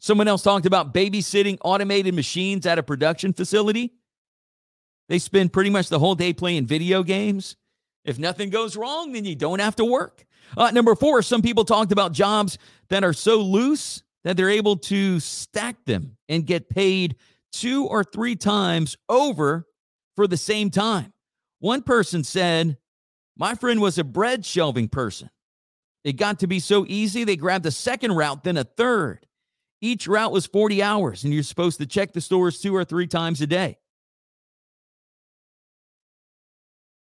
[0.00, 3.92] Someone else talked about babysitting automated machines at a production facility.
[5.10, 7.56] They spend pretty much the whole day playing video games.
[8.04, 10.24] If nothing goes wrong, then you don't have to work.
[10.56, 12.56] Uh, number four, some people talked about jobs
[12.88, 17.16] that are so loose that they're able to stack them and get paid
[17.52, 19.66] two or three times over
[20.16, 21.12] for the same time.
[21.58, 22.78] One person said,
[23.36, 25.28] My friend was a bread shelving person.
[26.04, 29.26] It got to be so easy, they grabbed a second route, then a third.
[29.80, 33.06] Each route was 40 hours, and you're supposed to check the stores two or three
[33.06, 33.78] times a day.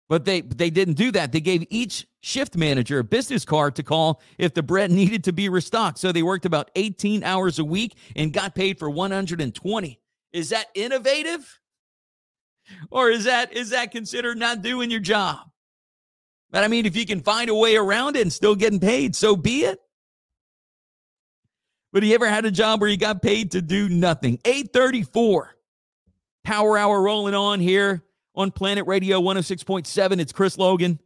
[0.09, 1.33] But they they didn't do that.
[1.33, 5.33] They gave each shift manager a business card to call if the bread needed to
[5.33, 5.99] be restocked.
[5.99, 10.01] So they worked about 18 hours a week and got paid for 120.
[10.33, 11.61] Is that innovative?
[12.91, 15.39] Or is that is that considered not doing your job?
[16.51, 19.17] But I mean, if you can find a way around it and still getting paid,
[19.17, 19.81] so be it.
[21.97, 24.39] But you ever had a job where he got paid to do nothing?
[24.45, 25.57] 834.
[26.45, 28.05] Power hour rolling on here
[28.35, 30.21] on Planet Radio 106.7.
[30.21, 31.01] It's Chris Logan.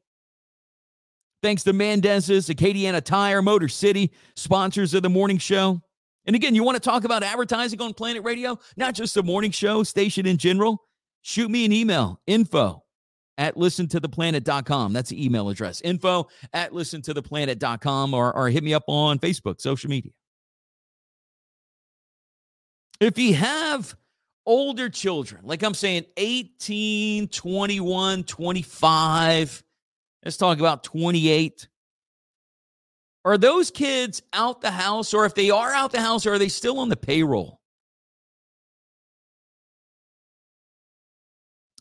[1.44, 5.80] Thanks to Mendez's, Acadiana Tire, Motor City, sponsors of the morning show.
[6.26, 9.52] And again, you want to talk about advertising on Planet Radio, not just the morning
[9.52, 10.88] show, station in general?
[11.22, 12.82] Shoot me an email, info
[13.38, 14.92] at listentotheplanet.com.
[14.92, 19.88] That's the email address, info at listentotheplanet.com, or, or hit me up on Facebook, social
[19.88, 20.10] media.
[23.00, 23.96] If you have
[24.44, 29.64] older children, like I'm saying 18, 21, 25,
[30.22, 31.66] let's talk about 28.
[33.24, 36.48] Are those kids out the house, or if they are out the house, are they
[36.48, 37.58] still on the payroll?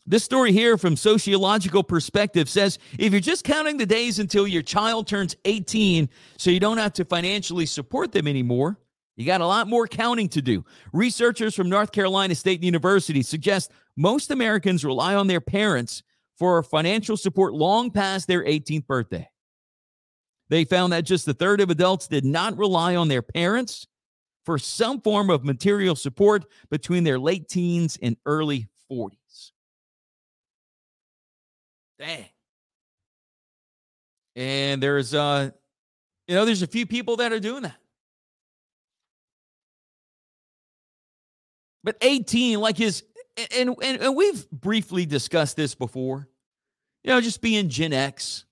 [0.06, 4.62] This story here from Sociological Perspective says if you're just counting the days until your
[4.62, 8.78] child turns 18 so you don't have to financially support them anymore,
[9.20, 10.64] you got a lot more counting to do.
[10.94, 16.02] Researchers from North Carolina State University suggest most Americans rely on their parents
[16.38, 19.28] for financial support long past their 18th birthday.
[20.48, 23.86] They found that just a third of adults did not rely on their parents
[24.46, 29.50] for some form of material support between their late teens and early 40s.
[31.98, 32.24] Dang.
[34.34, 35.50] And there's uh
[36.26, 37.79] you know there's a few people that are doing that.
[41.82, 43.04] But 18 like his
[43.56, 46.28] and and, and we've briefly discussed this before.
[47.02, 48.44] You know, just being Gen X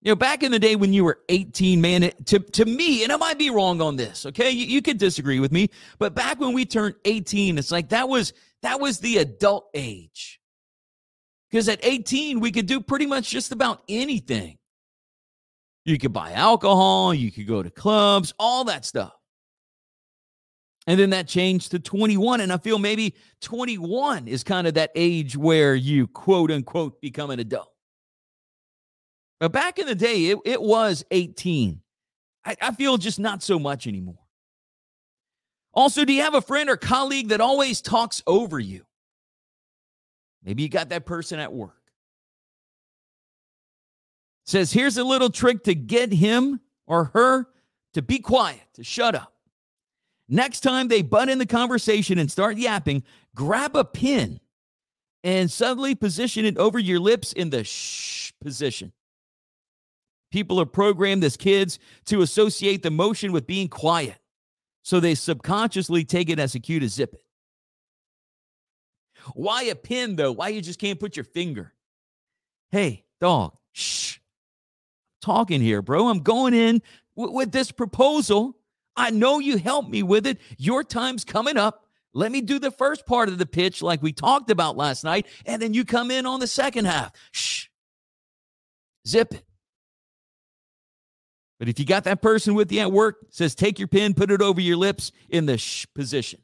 [0.00, 3.02] you know, back in the day when you were 18, man, it, to, to me,
[3.02, 4.50] and I might be wrong on this, okay?
[4.50, 8.08] You, you could disagree with me, but back when we turned 18, it's like that
[8.08, 8.32] was
[8.62, 10.40] that was the adult age.
[11.50, 14.58] Because at 18, we could do pretty much just about anything.
[15.84, 19.17] You could buy alcohol, you could go to clubs, all that stuff.
[20.88, 22.40] And then that changed to 21.
[22.40, 27.28] And I feel maybe 21 is kind of that age where you quote unquote become
[27.28, 27.70] an adult.
[29.38, 31.82] But back in the day, it, it was 18.
[32.46, 34.18] I, I feel just not so much anymore.
[35.74, 38.86] Also, do you have a friend or colleague that always talks over you?
[40.42, 41.74] Maybe you got that person at work.
[44.46, 47.46] Says, here's a little trick to get him or her
[47.92, 49.34] to be quiet, to shut up.
[50.28, 53.02] Next time they butt in the conversation and start yapping,
[53.34, 54.40] grab a pen
[55.24, 58.92] and suddenly position it over your lips in the shh position.
[60.30, 64.18] People are programmed as kids to associate the motion with being quiet,
[64.82, 67.24] so they subconsciously take it as a cue to zip it.
[69.34, 70.32] Why a pen though?
[70.32, 71.72] Why you just can't put your finger?
[72.70, 74.18] Hey, dog, shh.
[75.22, 76.08] talking here, bro.
[76.08, 76.82] I'm going in
[77.16, 78.57] w- with this proposal.
[78.98, 80.38] I know you helped me with it.
[80.58, 81.84] Your time's coming up.
[82.12, 85.26] Let me do the first part of the pitch like we talked about last night,
[85.46, 87.12] and then you come in on the second half.
[87.30, 87.66] Shh.
[89.06, 89.44] Zip it.
[91.60, 94.30] But if you got that person with you at work, says take your pen, put
[94.30, 96.40] it over your lips in the shh position,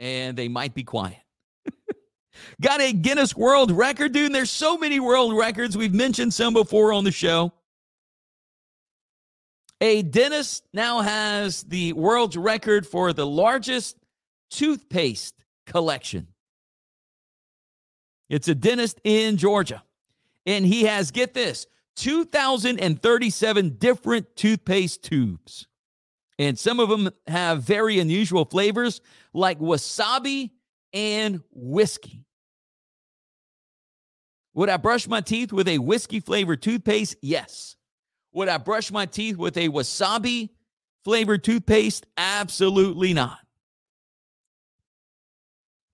[0.00, 1.18] and they might be quiet.
[2.60, 4.34] got a Guinness World Record, dude.
[4.34, 5.76] There's so many world records.
[5.76, 7.52] We've mentioned some before on the show.
[9.80, 13.96] A dentist now has the world's record for the largest
[14.50, 15.34] toothpaste
[15.66, 16.28] collection.
[18.28, 19.82] It's a dentist in Georgia.
[20.46, 21.66] And he has, get this,
[21.96, 25.66] 2,037 different toothpaste tubes.
[26.38, 29.00] And some of them have very unusual flavors
[29.32, 30.50] like wasabi
[30.92, 32.24] and whiskey.
[34.54, 37.16] Would I brush my teeth with a whiskey flavored toothpaste?
[37.20, 37.75] Yes.
[38.36, 40.50] Would I brush my teeth with a wasabi
[41.04, 42.04] flavored toothpaste?
[42.18, 43.38] Absolutely not.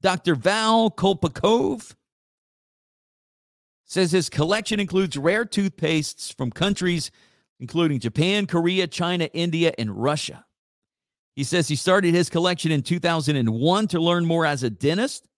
[0.01, 0.35] Dr.
[0.35, 1.95] Val Kolpakov
[3.85, 7.13] says his collection includes rare toothpastes from countries
[7.61, 10.45] including Japan, Korea, China, India, and Russia.
[11.37, 15.29] He says he started his collection in 2001 to learn more as a dentist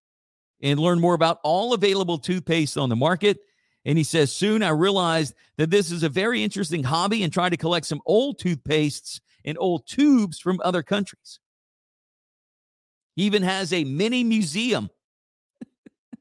[0.63, 3.41] and learn more about all available toothpaste on the market.
[3.85, 7.51] And he says, Soon I realized that this is a very interesting hobby and tried
[7.51, 11.39] to collect some old toothpastes and old tubes from other countries.
[13.17, 14.91] He even has a mini museum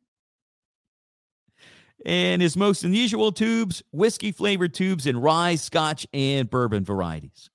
[2.05, 7.49] and his most unusual tubes, whiskey flavored tubes in rye, scotch, and bourbon varieties.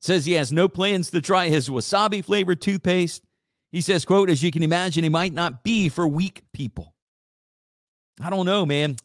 [0.00, 3.22] Says he has no plans to try his wasabi flavored toothpaste.
[3.70, 6.94] He says, quote, as you can imagine, it might not be for weak people.
[8.20, 8.96] I don't know, man.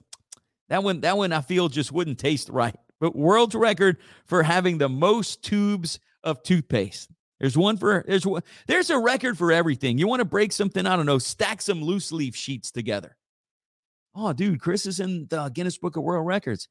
[0.70, 2.76] That one, that one I feel just wouldn't taste right.
[3.00, 7.10] But world's record for having the most tubes of toothpaste.
[7.40, 9.98] There's one for there's one, there's a record for everything.
[9.98, 13.18] You want to break something, I don't know, stack some loose leaf sheets together.
[14.16, 16.70] Oh, dude, Chris is in the Guinness Book of World Records.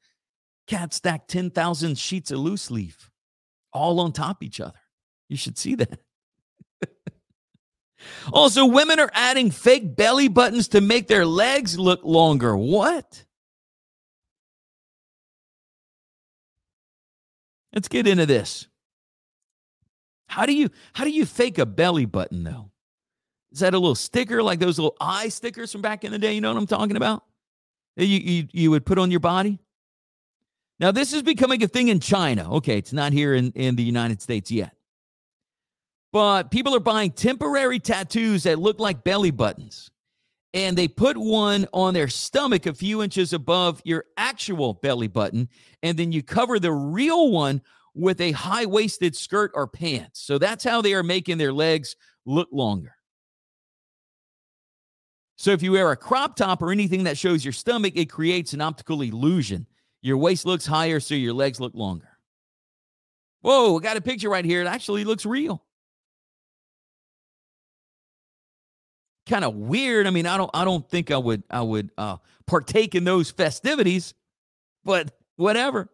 [0.65, 3.11] Cat stacked 10,000 sheets of loose leaf
[3.73, 4.79] all on top each other.
[5.29, 5.99] You should see that.
[8.31, 12.55] also, women are adding fake belly buttons to make their legs look longer.
[12.55, 13.25] What?
[17.73, 18.67] Let's get into this.
[20.27, 22.71] How do you how do you fake a belly button though?
[23.51, 26.33] Is that a little sticker like those little eye stickers from back in the day?
[26.33, 27.23] You know what I'm talking about?
[27.95, 29.59] You you, you would put on your body?
[30.79, 32.55] Now this is becoming a thing in China.
[32.55, 34.75] Okay, it's not here in, in the United States yet.
[36.13, 39.89] But people are buying temporary tattoos that look like belly buttons.
[40.53, 45.49] And they put one on their stomach a few inches above your actual belly button.
[45.81, 47.63] And then you cover the real one
[47.95, 50.21] with a high waisted skirt or pants.
[50.21, 51.95] So that's how they are making their legs
[52.27, 52.95] look longer.
[55.35, 58.53] So if you wear a crop top or anything that shows your stomach, it creates
[58.53, 59.65] an optical illusion.
[60.03, 62.09] Your waist looks higher, so your legs look longer.
[63.41, 64.61] Whoa, I got a picture right here.
[64.61, 65.63] It actually looks real.
[69.27, 70.05] Kind of weird.
[70.05, 73.31] I mean, I don't I don't think I would I would uh partake in those
[73.31, 74.13] festivities,
[74.83, 75.89] but whatever.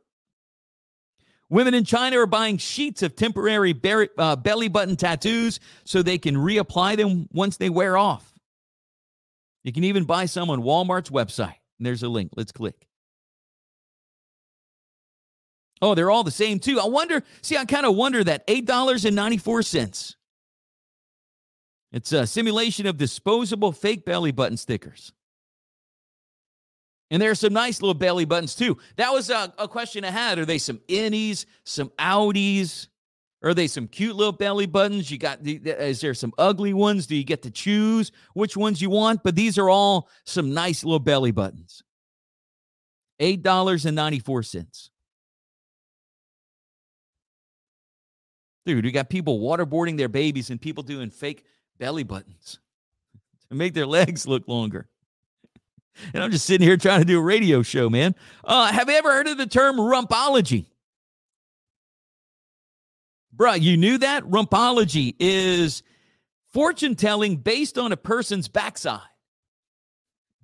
[1.50, 6.20] Women in China are buying sheets of temporary ber- uh, belly button tattoos so they
[6.20, 8.32] can reapply them once they wear off.
[9.64, 11.56] You can even buy some on Walmart's website.
[11.80, 12.32] And there's a link.
[12.36, 12.88] Let's click.
[15.82, 16.80] Oh, they're all the same too.
[16.80, 20.16] I wonder, see, I kind of wonder that $8.94.
[21.92, 25.12] It's a simulation of disposable fake belly button stickers.
[27.12, 28.78] And there are some nice little belly buttons too.
[28.98, 30.38] That was a, a question I had.
[30.38, 32.88] Are they some innies, some outies?
[33.42, 35.10] Are they some cute little belly buttons?
[35.10, 37.08] You got is there some ugly ones?
[37.08, 39.24] Do you get to choose which ones you want?
[39.24, 41.82] But these are all some nice little belly buttons.
[43.20, 44.90] $8.94.
[48.66, 51.44] Dude, we got people waterboarding their babies and people doing fake
[51.80, 52.60] belly buttons
[53.50, 54.88] to make their legs look longer.
[56.14, 58.16] And I'm just sitting here trying to do a radio show, man.
[58.46, 60.68] Uh, have you ever heard of the term rumpology?
[63.36, 64.24] Bruh, you knew that?
[64.24, 65.84] Rumpology is
[66.54, 69.02] fortune telling based on a person's backside.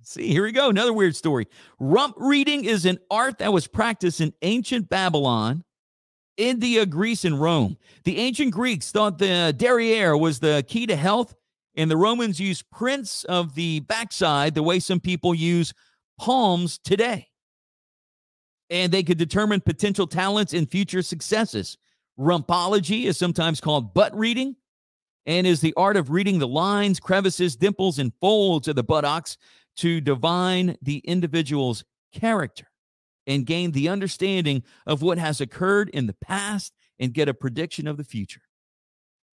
[0.02, 0.70] See, here we go.
[0.70, 1.48] Another weird story.
[1.80, 5.64] Rump reading is an art that was practiced in ancient Babylon,
[6.36, 7.76] India, uh, Greece, and Rome.
[8.04, 11.34] The ancient Greeks thought the uh, derriere was the key to health,
[11.74, 15.72] and the Romans used prints of the backside the way some people use
[16.18, 17.28] palms today.
[18.70, 21.78] And they could determine potential talents and future successes.
[22.18, 24.56] Rumpology is sometimes called butt reading
[25.26, 29.36] and is the art of reading the lines, crevices, dimples, and folds of the buttocks
[29.76, 32.66] to divine the individual's character
[33.26, 37.86] and gain the understanding of what has occurred in the past and get a prediction
[37.86, 38.40] of the future.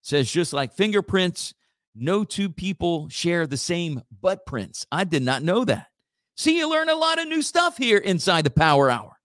[0.02, 1.54] It says just like fingerprints,
[1.96, 4.86] no two people share the same butt prints.
[4.92, 5.88] I did not know that.
[6.36, 9.16] See, you learn a lot of new stuff here inside the Power Hour.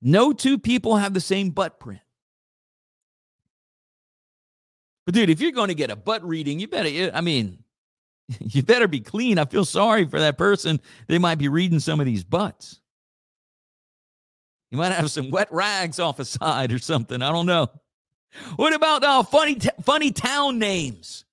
[0.00, 2.00] No two people have the same butt print.
[5.04, 7.62] But dude, if you're going to get a butt reading, you better, I mean,
[8.40, 9.38] you better be clean.
[9.38, 10.80] I feel sorry for that person.
[11.06, 12.80] They might be reading some of these butts.
[14.70, 17.22] You might have some wet rags off a side or something.
[17.22, 17.68] I don't know.
[18.56, 21.24] What about uh, funny, t- funny town names?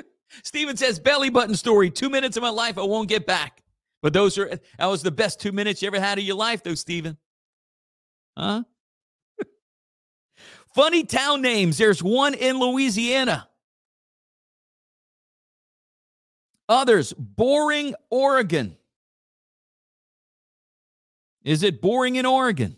[0.44, 1.90] Steven says, belly button story.
[1.90, 3.62] Two minutes of my life I won't get back.
[4.00, 4.48] But those are,
[4.78, 7.16] that was the best two minutes you ever had of your life, though, Steven.
[8.36, 8.62] Huh?
[10.74, 11.78] Funny town names.
[11.78, 13.48] There's one in Louisiana.
[16.68, 18.76] Others, boring Oregon.
[21.44, 22.76] Is it boring in Oregon?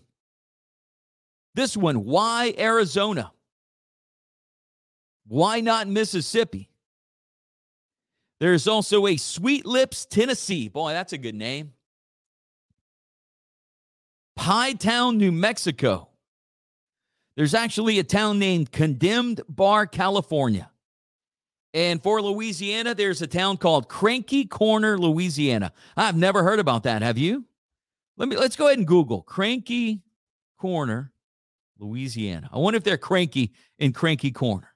[1.55, 3.33] This one, why Arizona?
[5.27, 6.69] Why not Mississippi?
[8.41, 10.69] There's also a Sweet Lips, Tennessee.
[10.69, 11.73] Boy, that's a good name.
[14.37, 16.09] Pie Town, New Mexico.
[17.37, 20.71] There's actually a town named Condemned Bar, California.
[21.75, 25.73] And for Louisiana, there's a town called Cranky Corner, Louisiana.
[25.97, 27.03] I've never heard about that.
[27.03, 27.45] Have you?
[28.17, 30.03] Let me let's go ahead and Google Cranky
[30.59, 31.13] Corner,
[31.79, 32.49] Louisiana.
[32.53, 34.75] I wonder if they're cranky in Cranky Corner.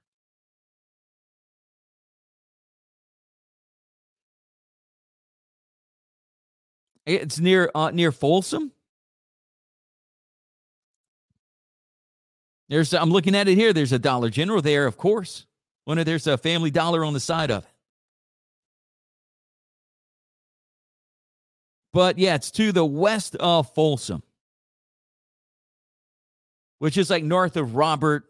[7.05, 8.70] It's near uh, near Folsom.
[12.68, 13.72] There's I'm looking at it here.
[13.72, 15.47] There's a Dollar General there, of course.
[15.86, 17.68] Wonder there's a Family Dollar on the side of it.
[21.92, 24.22] But yeah, it's to the west of Folsom,
[26.78, 28.24] which is like north of Robert.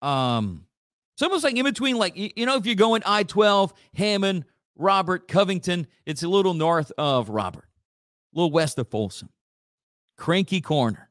[0.00, 0.66] Um,
[1.14, 4.44] it's almost like in between, like you know, if you're going I 12, Hammond,
[4.76, 7.68] Robert, Covington, it's a little north of Robert,
[8.34, 9.30] a little west of Folsom.
[10.16, 11.10] Cranky Corner.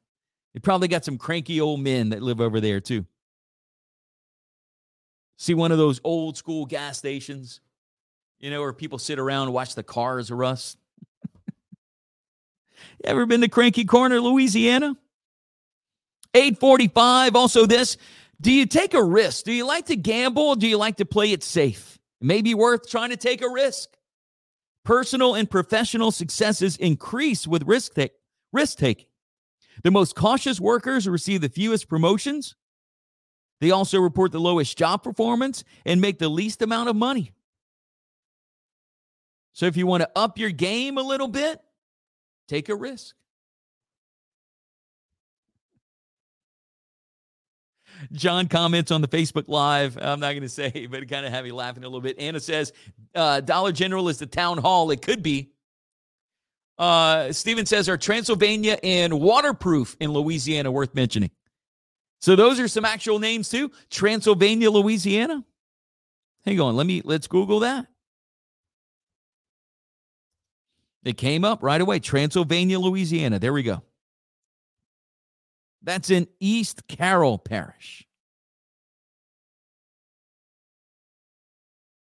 [0.53, 3.05] They probably got some cranky old men that live over there too.
[5.37, 7.59] See one of those old school gas stations,
[8.39, 10.77] you know, where people sit around and watch the cars rust.
[13.03, 14.95] Ever been to Cranky Corner, Louisiana?
[16.33, 17.35] 845.
[17.35, 17.97] Also, this
[18.41, 19.45] do you take a risk?
[19.45, 20.55] Do you like to gamble?
[20.55, 21.97] do you like to play it safe?
[22.21, 23.89] It may be worth trying to take a risk.
[24.83, 28.11] Personal and professional successes increase with risk, take,
[28.53, 29.07] risk taking.
[29.83, 32.55] The most cautious workers receive the fewest promotions.
[33.65, 37.31] They also report the lowest job performance and make the least amount of money.
[39.53, 41.59] So if you want to up your game a little bit,
[42.47, 43.15] take a risk.
[48.11, 49.97] John comments on the Facebook Live.
[49.99, 52.19] I'm not going to say, but it kind of have you laughing a little bit.
[52.19, 52.71] Anna says,
[53.15, 54.91] uh, Dollar General is the town hall.
[54.91, 55.49] It could be.
[56.77, 61.31] Uh, Steven says, are Transylvania and waterproof in Louisiana worth mentioning?
[62.25, 63.71] So those are some actual names too.
[63.91, 65.45] Transylvania, Louisiana.
[66.43, 67.85] Hang on, let me let's Google that.
[71.03, 71.99] It came up right away.
[71.99, 73.37] Transylvania, Louisiana.
[73.37, 73.83] There we go.
[75.83, 78.07] That's in East Carroll Parish.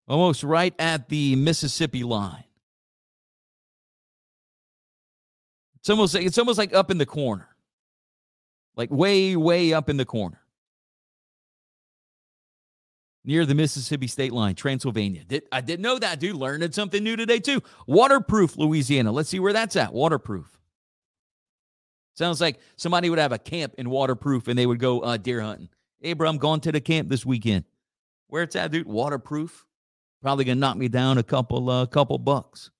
[0.07, 2.45] Almost right at the Mississippi line.
[5.79, 7.49] It's almost like it's almost like up in the corner.
[8.77, 10.39] Like way, way up in the corner.
[13.27, 15.23] near the Mississippi state line, Transylvania.
[15.25, 16.37] Did, I didn't know that, dude.
[16.37, 17.61] Learning something new today, too.
[17.85, 19.11] Waterproof, Louisiana.
[19.11, 19.93] Let's see where that's at.
[19.93, 20.57] Waterproof.
[22.15, 25.41] Sounds like somebody would have a camp in waterproof and they would go uh, deer
[25.41, 25.69] hunting.
[25.99, 27.65] Hey, bro, I'm going to the camp this weekend.
[28.27, 28.87] Where it's at, dude?
[28.87, 29.65] Waterproof.
[30.21, 32.71] Probably gonna knock me down a couple, uh, couple bucks.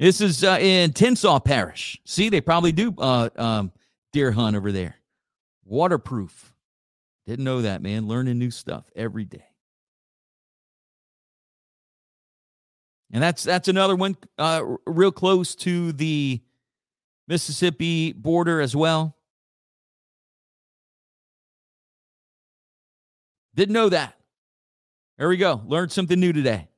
[0.00, 2.00] This is uh, in Tensas Parish.
[2.06, 3.70] See, they probably do uh, um,
[4.14, 4.96] deer hunt over there.
[5.66, 6.54] Waterproof.
[7.26, 8.08] Didn't know that, man.
[8.08, 9.44] Learning new stuff every day.
[13.12, 16.40] And that's that's another one uh, real close to the
[17.28, 19.14] Mississippi border as well.
[23.54, 24.16] Didn't know that.
[25.18, 25.60] There we go.
[25.66, 26.68] Learned something new today.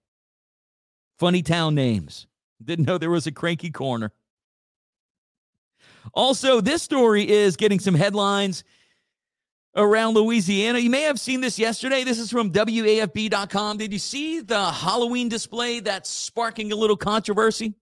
[1.20, 2.26] Funny town names.
[2.64, 4.12] Didn't know there was a cranky corner.
[6.14, 8.64] Also, this story is getting some headlines
[9.76, 10.78] around Louisiana.
[10.78, 12.04] You may have seen this yesterday.
[12.04, 13.78] This is from WAFB.com.
[13.78, 17.74] Did you see the Halloween display that's sparking a little controversy?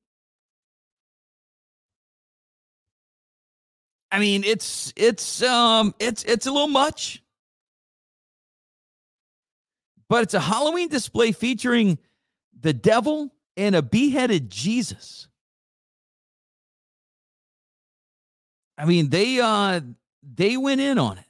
[4.12, 7.22] I mean, it's it's um it's it's a little much.
[10.08, 11.98] But it's a Halloween display featuring
[12.58, 15.28] the devil and a beheaded Jesus.
[18.78, 19.80] I mean, they uh
[20.22, 21.24] they went in on it.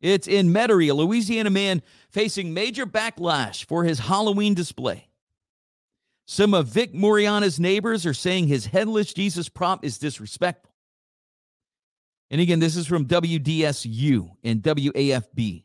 [0.00, 5.08] It's in Metairie, a Louisiana man facing major backlash for his Halloween display.
[6.26, 10.72] Some of Vic Moriana's neighbors are saying his headless Jesus prop is disrespectful.
[12.30, 15.62] And again, this is from WDSU and WAFB.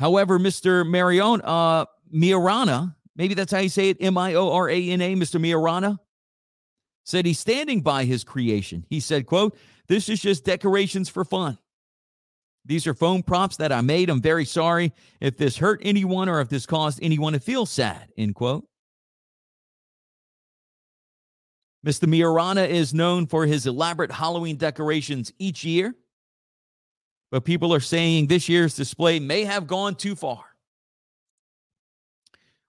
[0.00, 0.88] However, Mr.
[0.88, 5.00] Marion, uh, Miorana, maybe that's how you say it, M I O R A N
[5.00, 5.40] A, Mr.
[5.40, 5.98] Miorana,
[7.04, 8.84] said he's standing by his creation.
[8.88, 9.56] He said, quote,
[9.88, 11.58] this is just decorations for fun.
[12.64, 14.08] These are foam props that I made.
[14.08, 18.08] I'm very sorry if this hurt anyone or if this caused anyone to feel sad,
[18.16, 18.64] end quote.
[21.84, 22.04] Mr.
[22.08, 25.96] Miorana is known for his elaborate Halloween decorations each year,
[27.32, 30.44] but people are saying this year's display may have gone too far.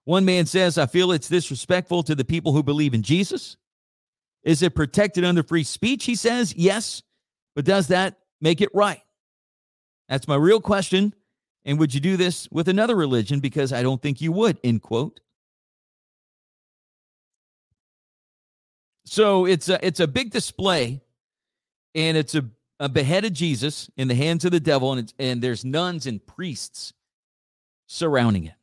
[0.06, 3.58] One man says, I feel it's disrespectful to the people who believe in Jesus.
[4.44, 6.06] Is it protected under free speech?
[6.06, 7.02] He says, yes,
[7.56, 9.02] but does that make it right?
[10.10, 11.14] That's my real question.
[11.66, 13.40] And would you do this with another religion?
[13.40, 15.22] Because I don't think you would, end quote.
[19.06, 21.02] So it's a it's a big display,
[21.94, 22.46] and it's a,
[22.80, 26.94] a beheaded Jesus in the hands of the devil, and and there's nuns and priests
[27.88, 28.54] surrounding it.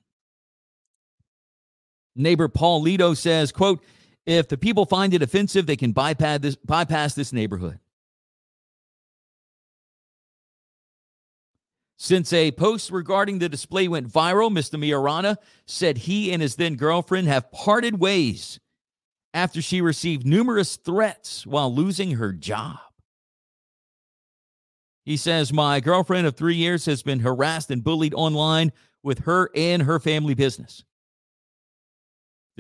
[2.17, 3.83] Neighbor Paul Lito says, quote,
[4.27, 7.79] if the people find it offensive, they can bypass this, bypass this neighborhood.
[11.97, 14.79] Since a post regarding the display went viral, Mr.
[14.79, 15.37] Miorana
[15.67, 18.59] said he and his then girlfriend have parted ways
[19.35, 22.79] after she received numerous threats while losing her job.
[25.05, 29.51] He says, My girlfriend of three years has been harassed and bullied online with her
[29.55, 30.85] and her family business.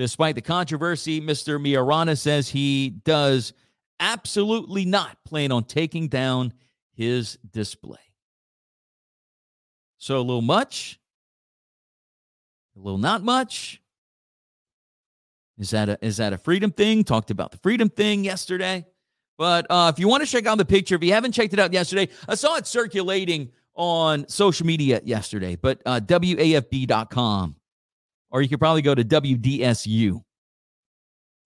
[0.01, 1.61] Despite the controversy, Mr.
[1.61, 3.53] Miorana says he does
[4.01, 6.55] absolutely not plan on taking down
[6.95, 7.99] his display.
[9.99, 10.99] So a little much,
[12.75, 13.83] a little not much.
[15.59, 17.05] Is that a is that a freedom thing?
[17.05, 18.87] Talked about the freedom thing yesterday.
[19.37, 21.59] But uh, if you want to check out the picture, if you haven't checked it
[21.59, 27.57] out yesterday, I saw it circulating on social media yesterday, but uh, WAFB.com,
[28.31, 30.23] or you could probably go to WDSU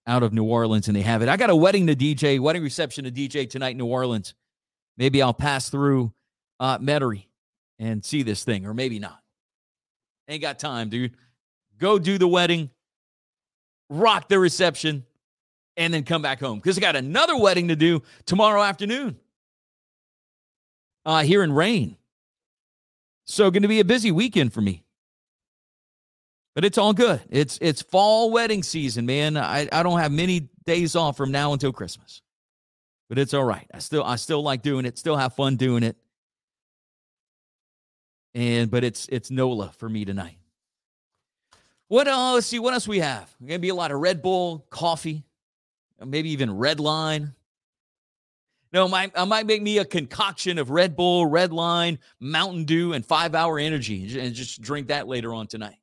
[0.07, 1.29] out of New Orleans and they have it.
[1.29, 4.35] I got a wedding to DJ, wedding reception to DJ tonight in New Orleans.
[4.97, 6.13] Maybe I'll pass through
[6.61, 7.27] uh, Metairie
[7.79, 9.21] and see this thing, or maybe not.
[10.29, 11.17] Ain't got time, dude.
[11.79, 12.71] Go do the wedding,
[13.91, 15.05] rock the reception,
[15.77, 19.19] and then come back home because I got another wedding to do tomorrow afternoon
[21.05, 21.97] uh, here in Rayne.
[23.27, 24.84] So going to be a busy weekend for me.
[26.55, 27.21] But it's all good.
[27.31, 29.37] It's it's fall wedding season, man.
[29.37, 32.23] I, I don't have many days off from now until Christmas.
[33.09, 33.67] But it's all right.
[33.75, 35.97] I still I still like doing it, still have fun doing it.
[38.35, 40.39] And but it's it's NOLA for me tonight.
[41.89, 42.35] What else?
[42.35, 43.35] let's see what else we have.
[43.45, 45.25] Gonna be a lot of Red Bull, coffee,
[46.05, 47.35] maybe even Red Line.
[48.73, 52.93] No, my, I might make me a concoction of Red Bull, Red Line, Mountain Dew,
[52.93, 55.77] and five hour energy and just drink that later on tonight.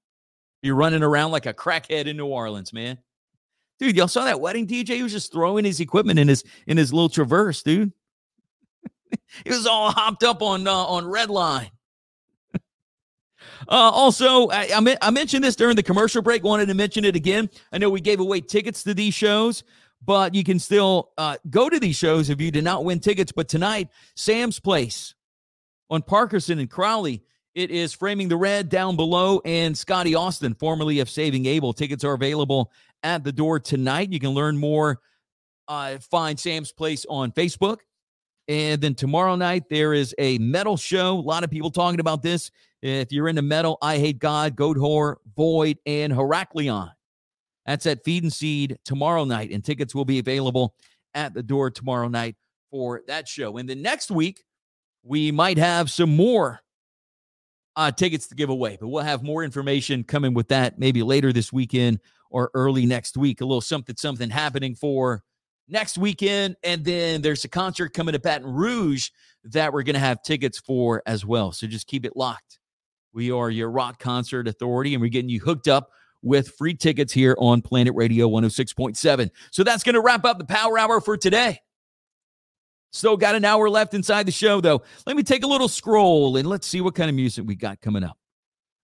[0.62, 2.99] Be running around like a crackhead in New Orleans, man.
[3.80, 4.89] Dude, y'all saw that wedding DJ?
[4.89, 7.91] He was just throwing his equipment in his in his little traverse, dude.
[9.43, 11.72] he was all hopped up on uh, on Red Line.
[13.68, 16.43] Uh, also, I, I, I, mentioned this during the commercial break.
[16.43, 17.49] Wanted to mention it again.
[17.72, 19.64] I know we gave away tickets to these shows,
[20.03, 23.32] but you can still uh, go to these shows if you did not win tickets.
[23.32, 25.14] But tonight, Sam's Place
[25.89, 27.24] on Parkerson and Crowley.
[27.54, 31.74] It is Framing the Red down below, and Scotty Austin, formerly of Saving Abel.
[31.74, 32.72] Tickets are available
[33.04, 34.14] at the door tonight.
[34.14, 35.02] You can learn more.
[35.68, 37.80] Uh, find Sam's Place on Facebook.
[38.47, 41.18] And then tomorrow night, there is a metal show.
[41.18, 42.52] A lot of people talking about this.
[42.82, 46.91] If you're into metal, Eyehategod, Goatwhore, Void, and Heraklion.
[47.66, 49.52] That's at Feed and Seed tomorrow night.
[49.52, 50.74] And tickets will be available
[51.14, 52.38] at the door tomorrow night
[52.72, 53.58] for that show.
[53.58, 54.43] And then next week,
[55.04, 56.62] we might have some more
[57.82, 61.34] uh, tickets to give away, but we'll have more information coming with that maybe later
[61.34, 63.42] this weekend or early next week.
[63.42, 65.24] A little something, something happening for
[65.68, 66.56] next weekend.
[66.64, 69.10] And then there's a concert coming to Baton Rouge
[69.46, 71.52] that we're going to have tickets for as well.
[71.52, 72.60] So just keep it locked.
[73.14, 75.90] We are your rock concert authority, and we're getting you hooked up
[76.22, 79.32] with free tickets here on Planet Radio 106.7.
[79.50, 81.60] So that's going to wrap up the power hour for today.
[82.92, 84.82] Still got an hour left inside the show, though.
[85.08, 87.80] Let me take a little scroll and let's see what kind of music we got
[87.80, 88.18] coming up.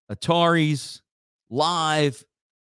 [0.09, 1.01] Ataris,
[1.49, 2.23] live,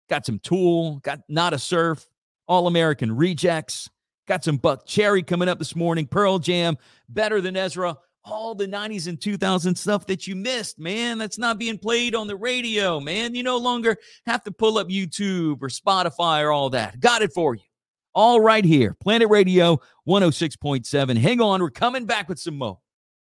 [0.09, 2.09] got some Tool, got Nada Surf,
[2.47, 3.89] All American Rejects,
[4.27, 6.77] got some Buckcherry coming up this morning, Pearl Jam,
[7.07, 11.19] Better Than Ezra, all the 90s and 2000s stuff that you missed, man.
[11.19, 13.35] That's not being played on the radio, man.
[13.35, 16.99] You no longer have to pull up YouTube or Spotify or all that.
[16.99, 17.61] Got it for you
[18.19, 18.93] all right here.
[18.95, 21.17] Planet Radio 106.7.
[21.17, 22.79] Hang on, we're coming back with some more.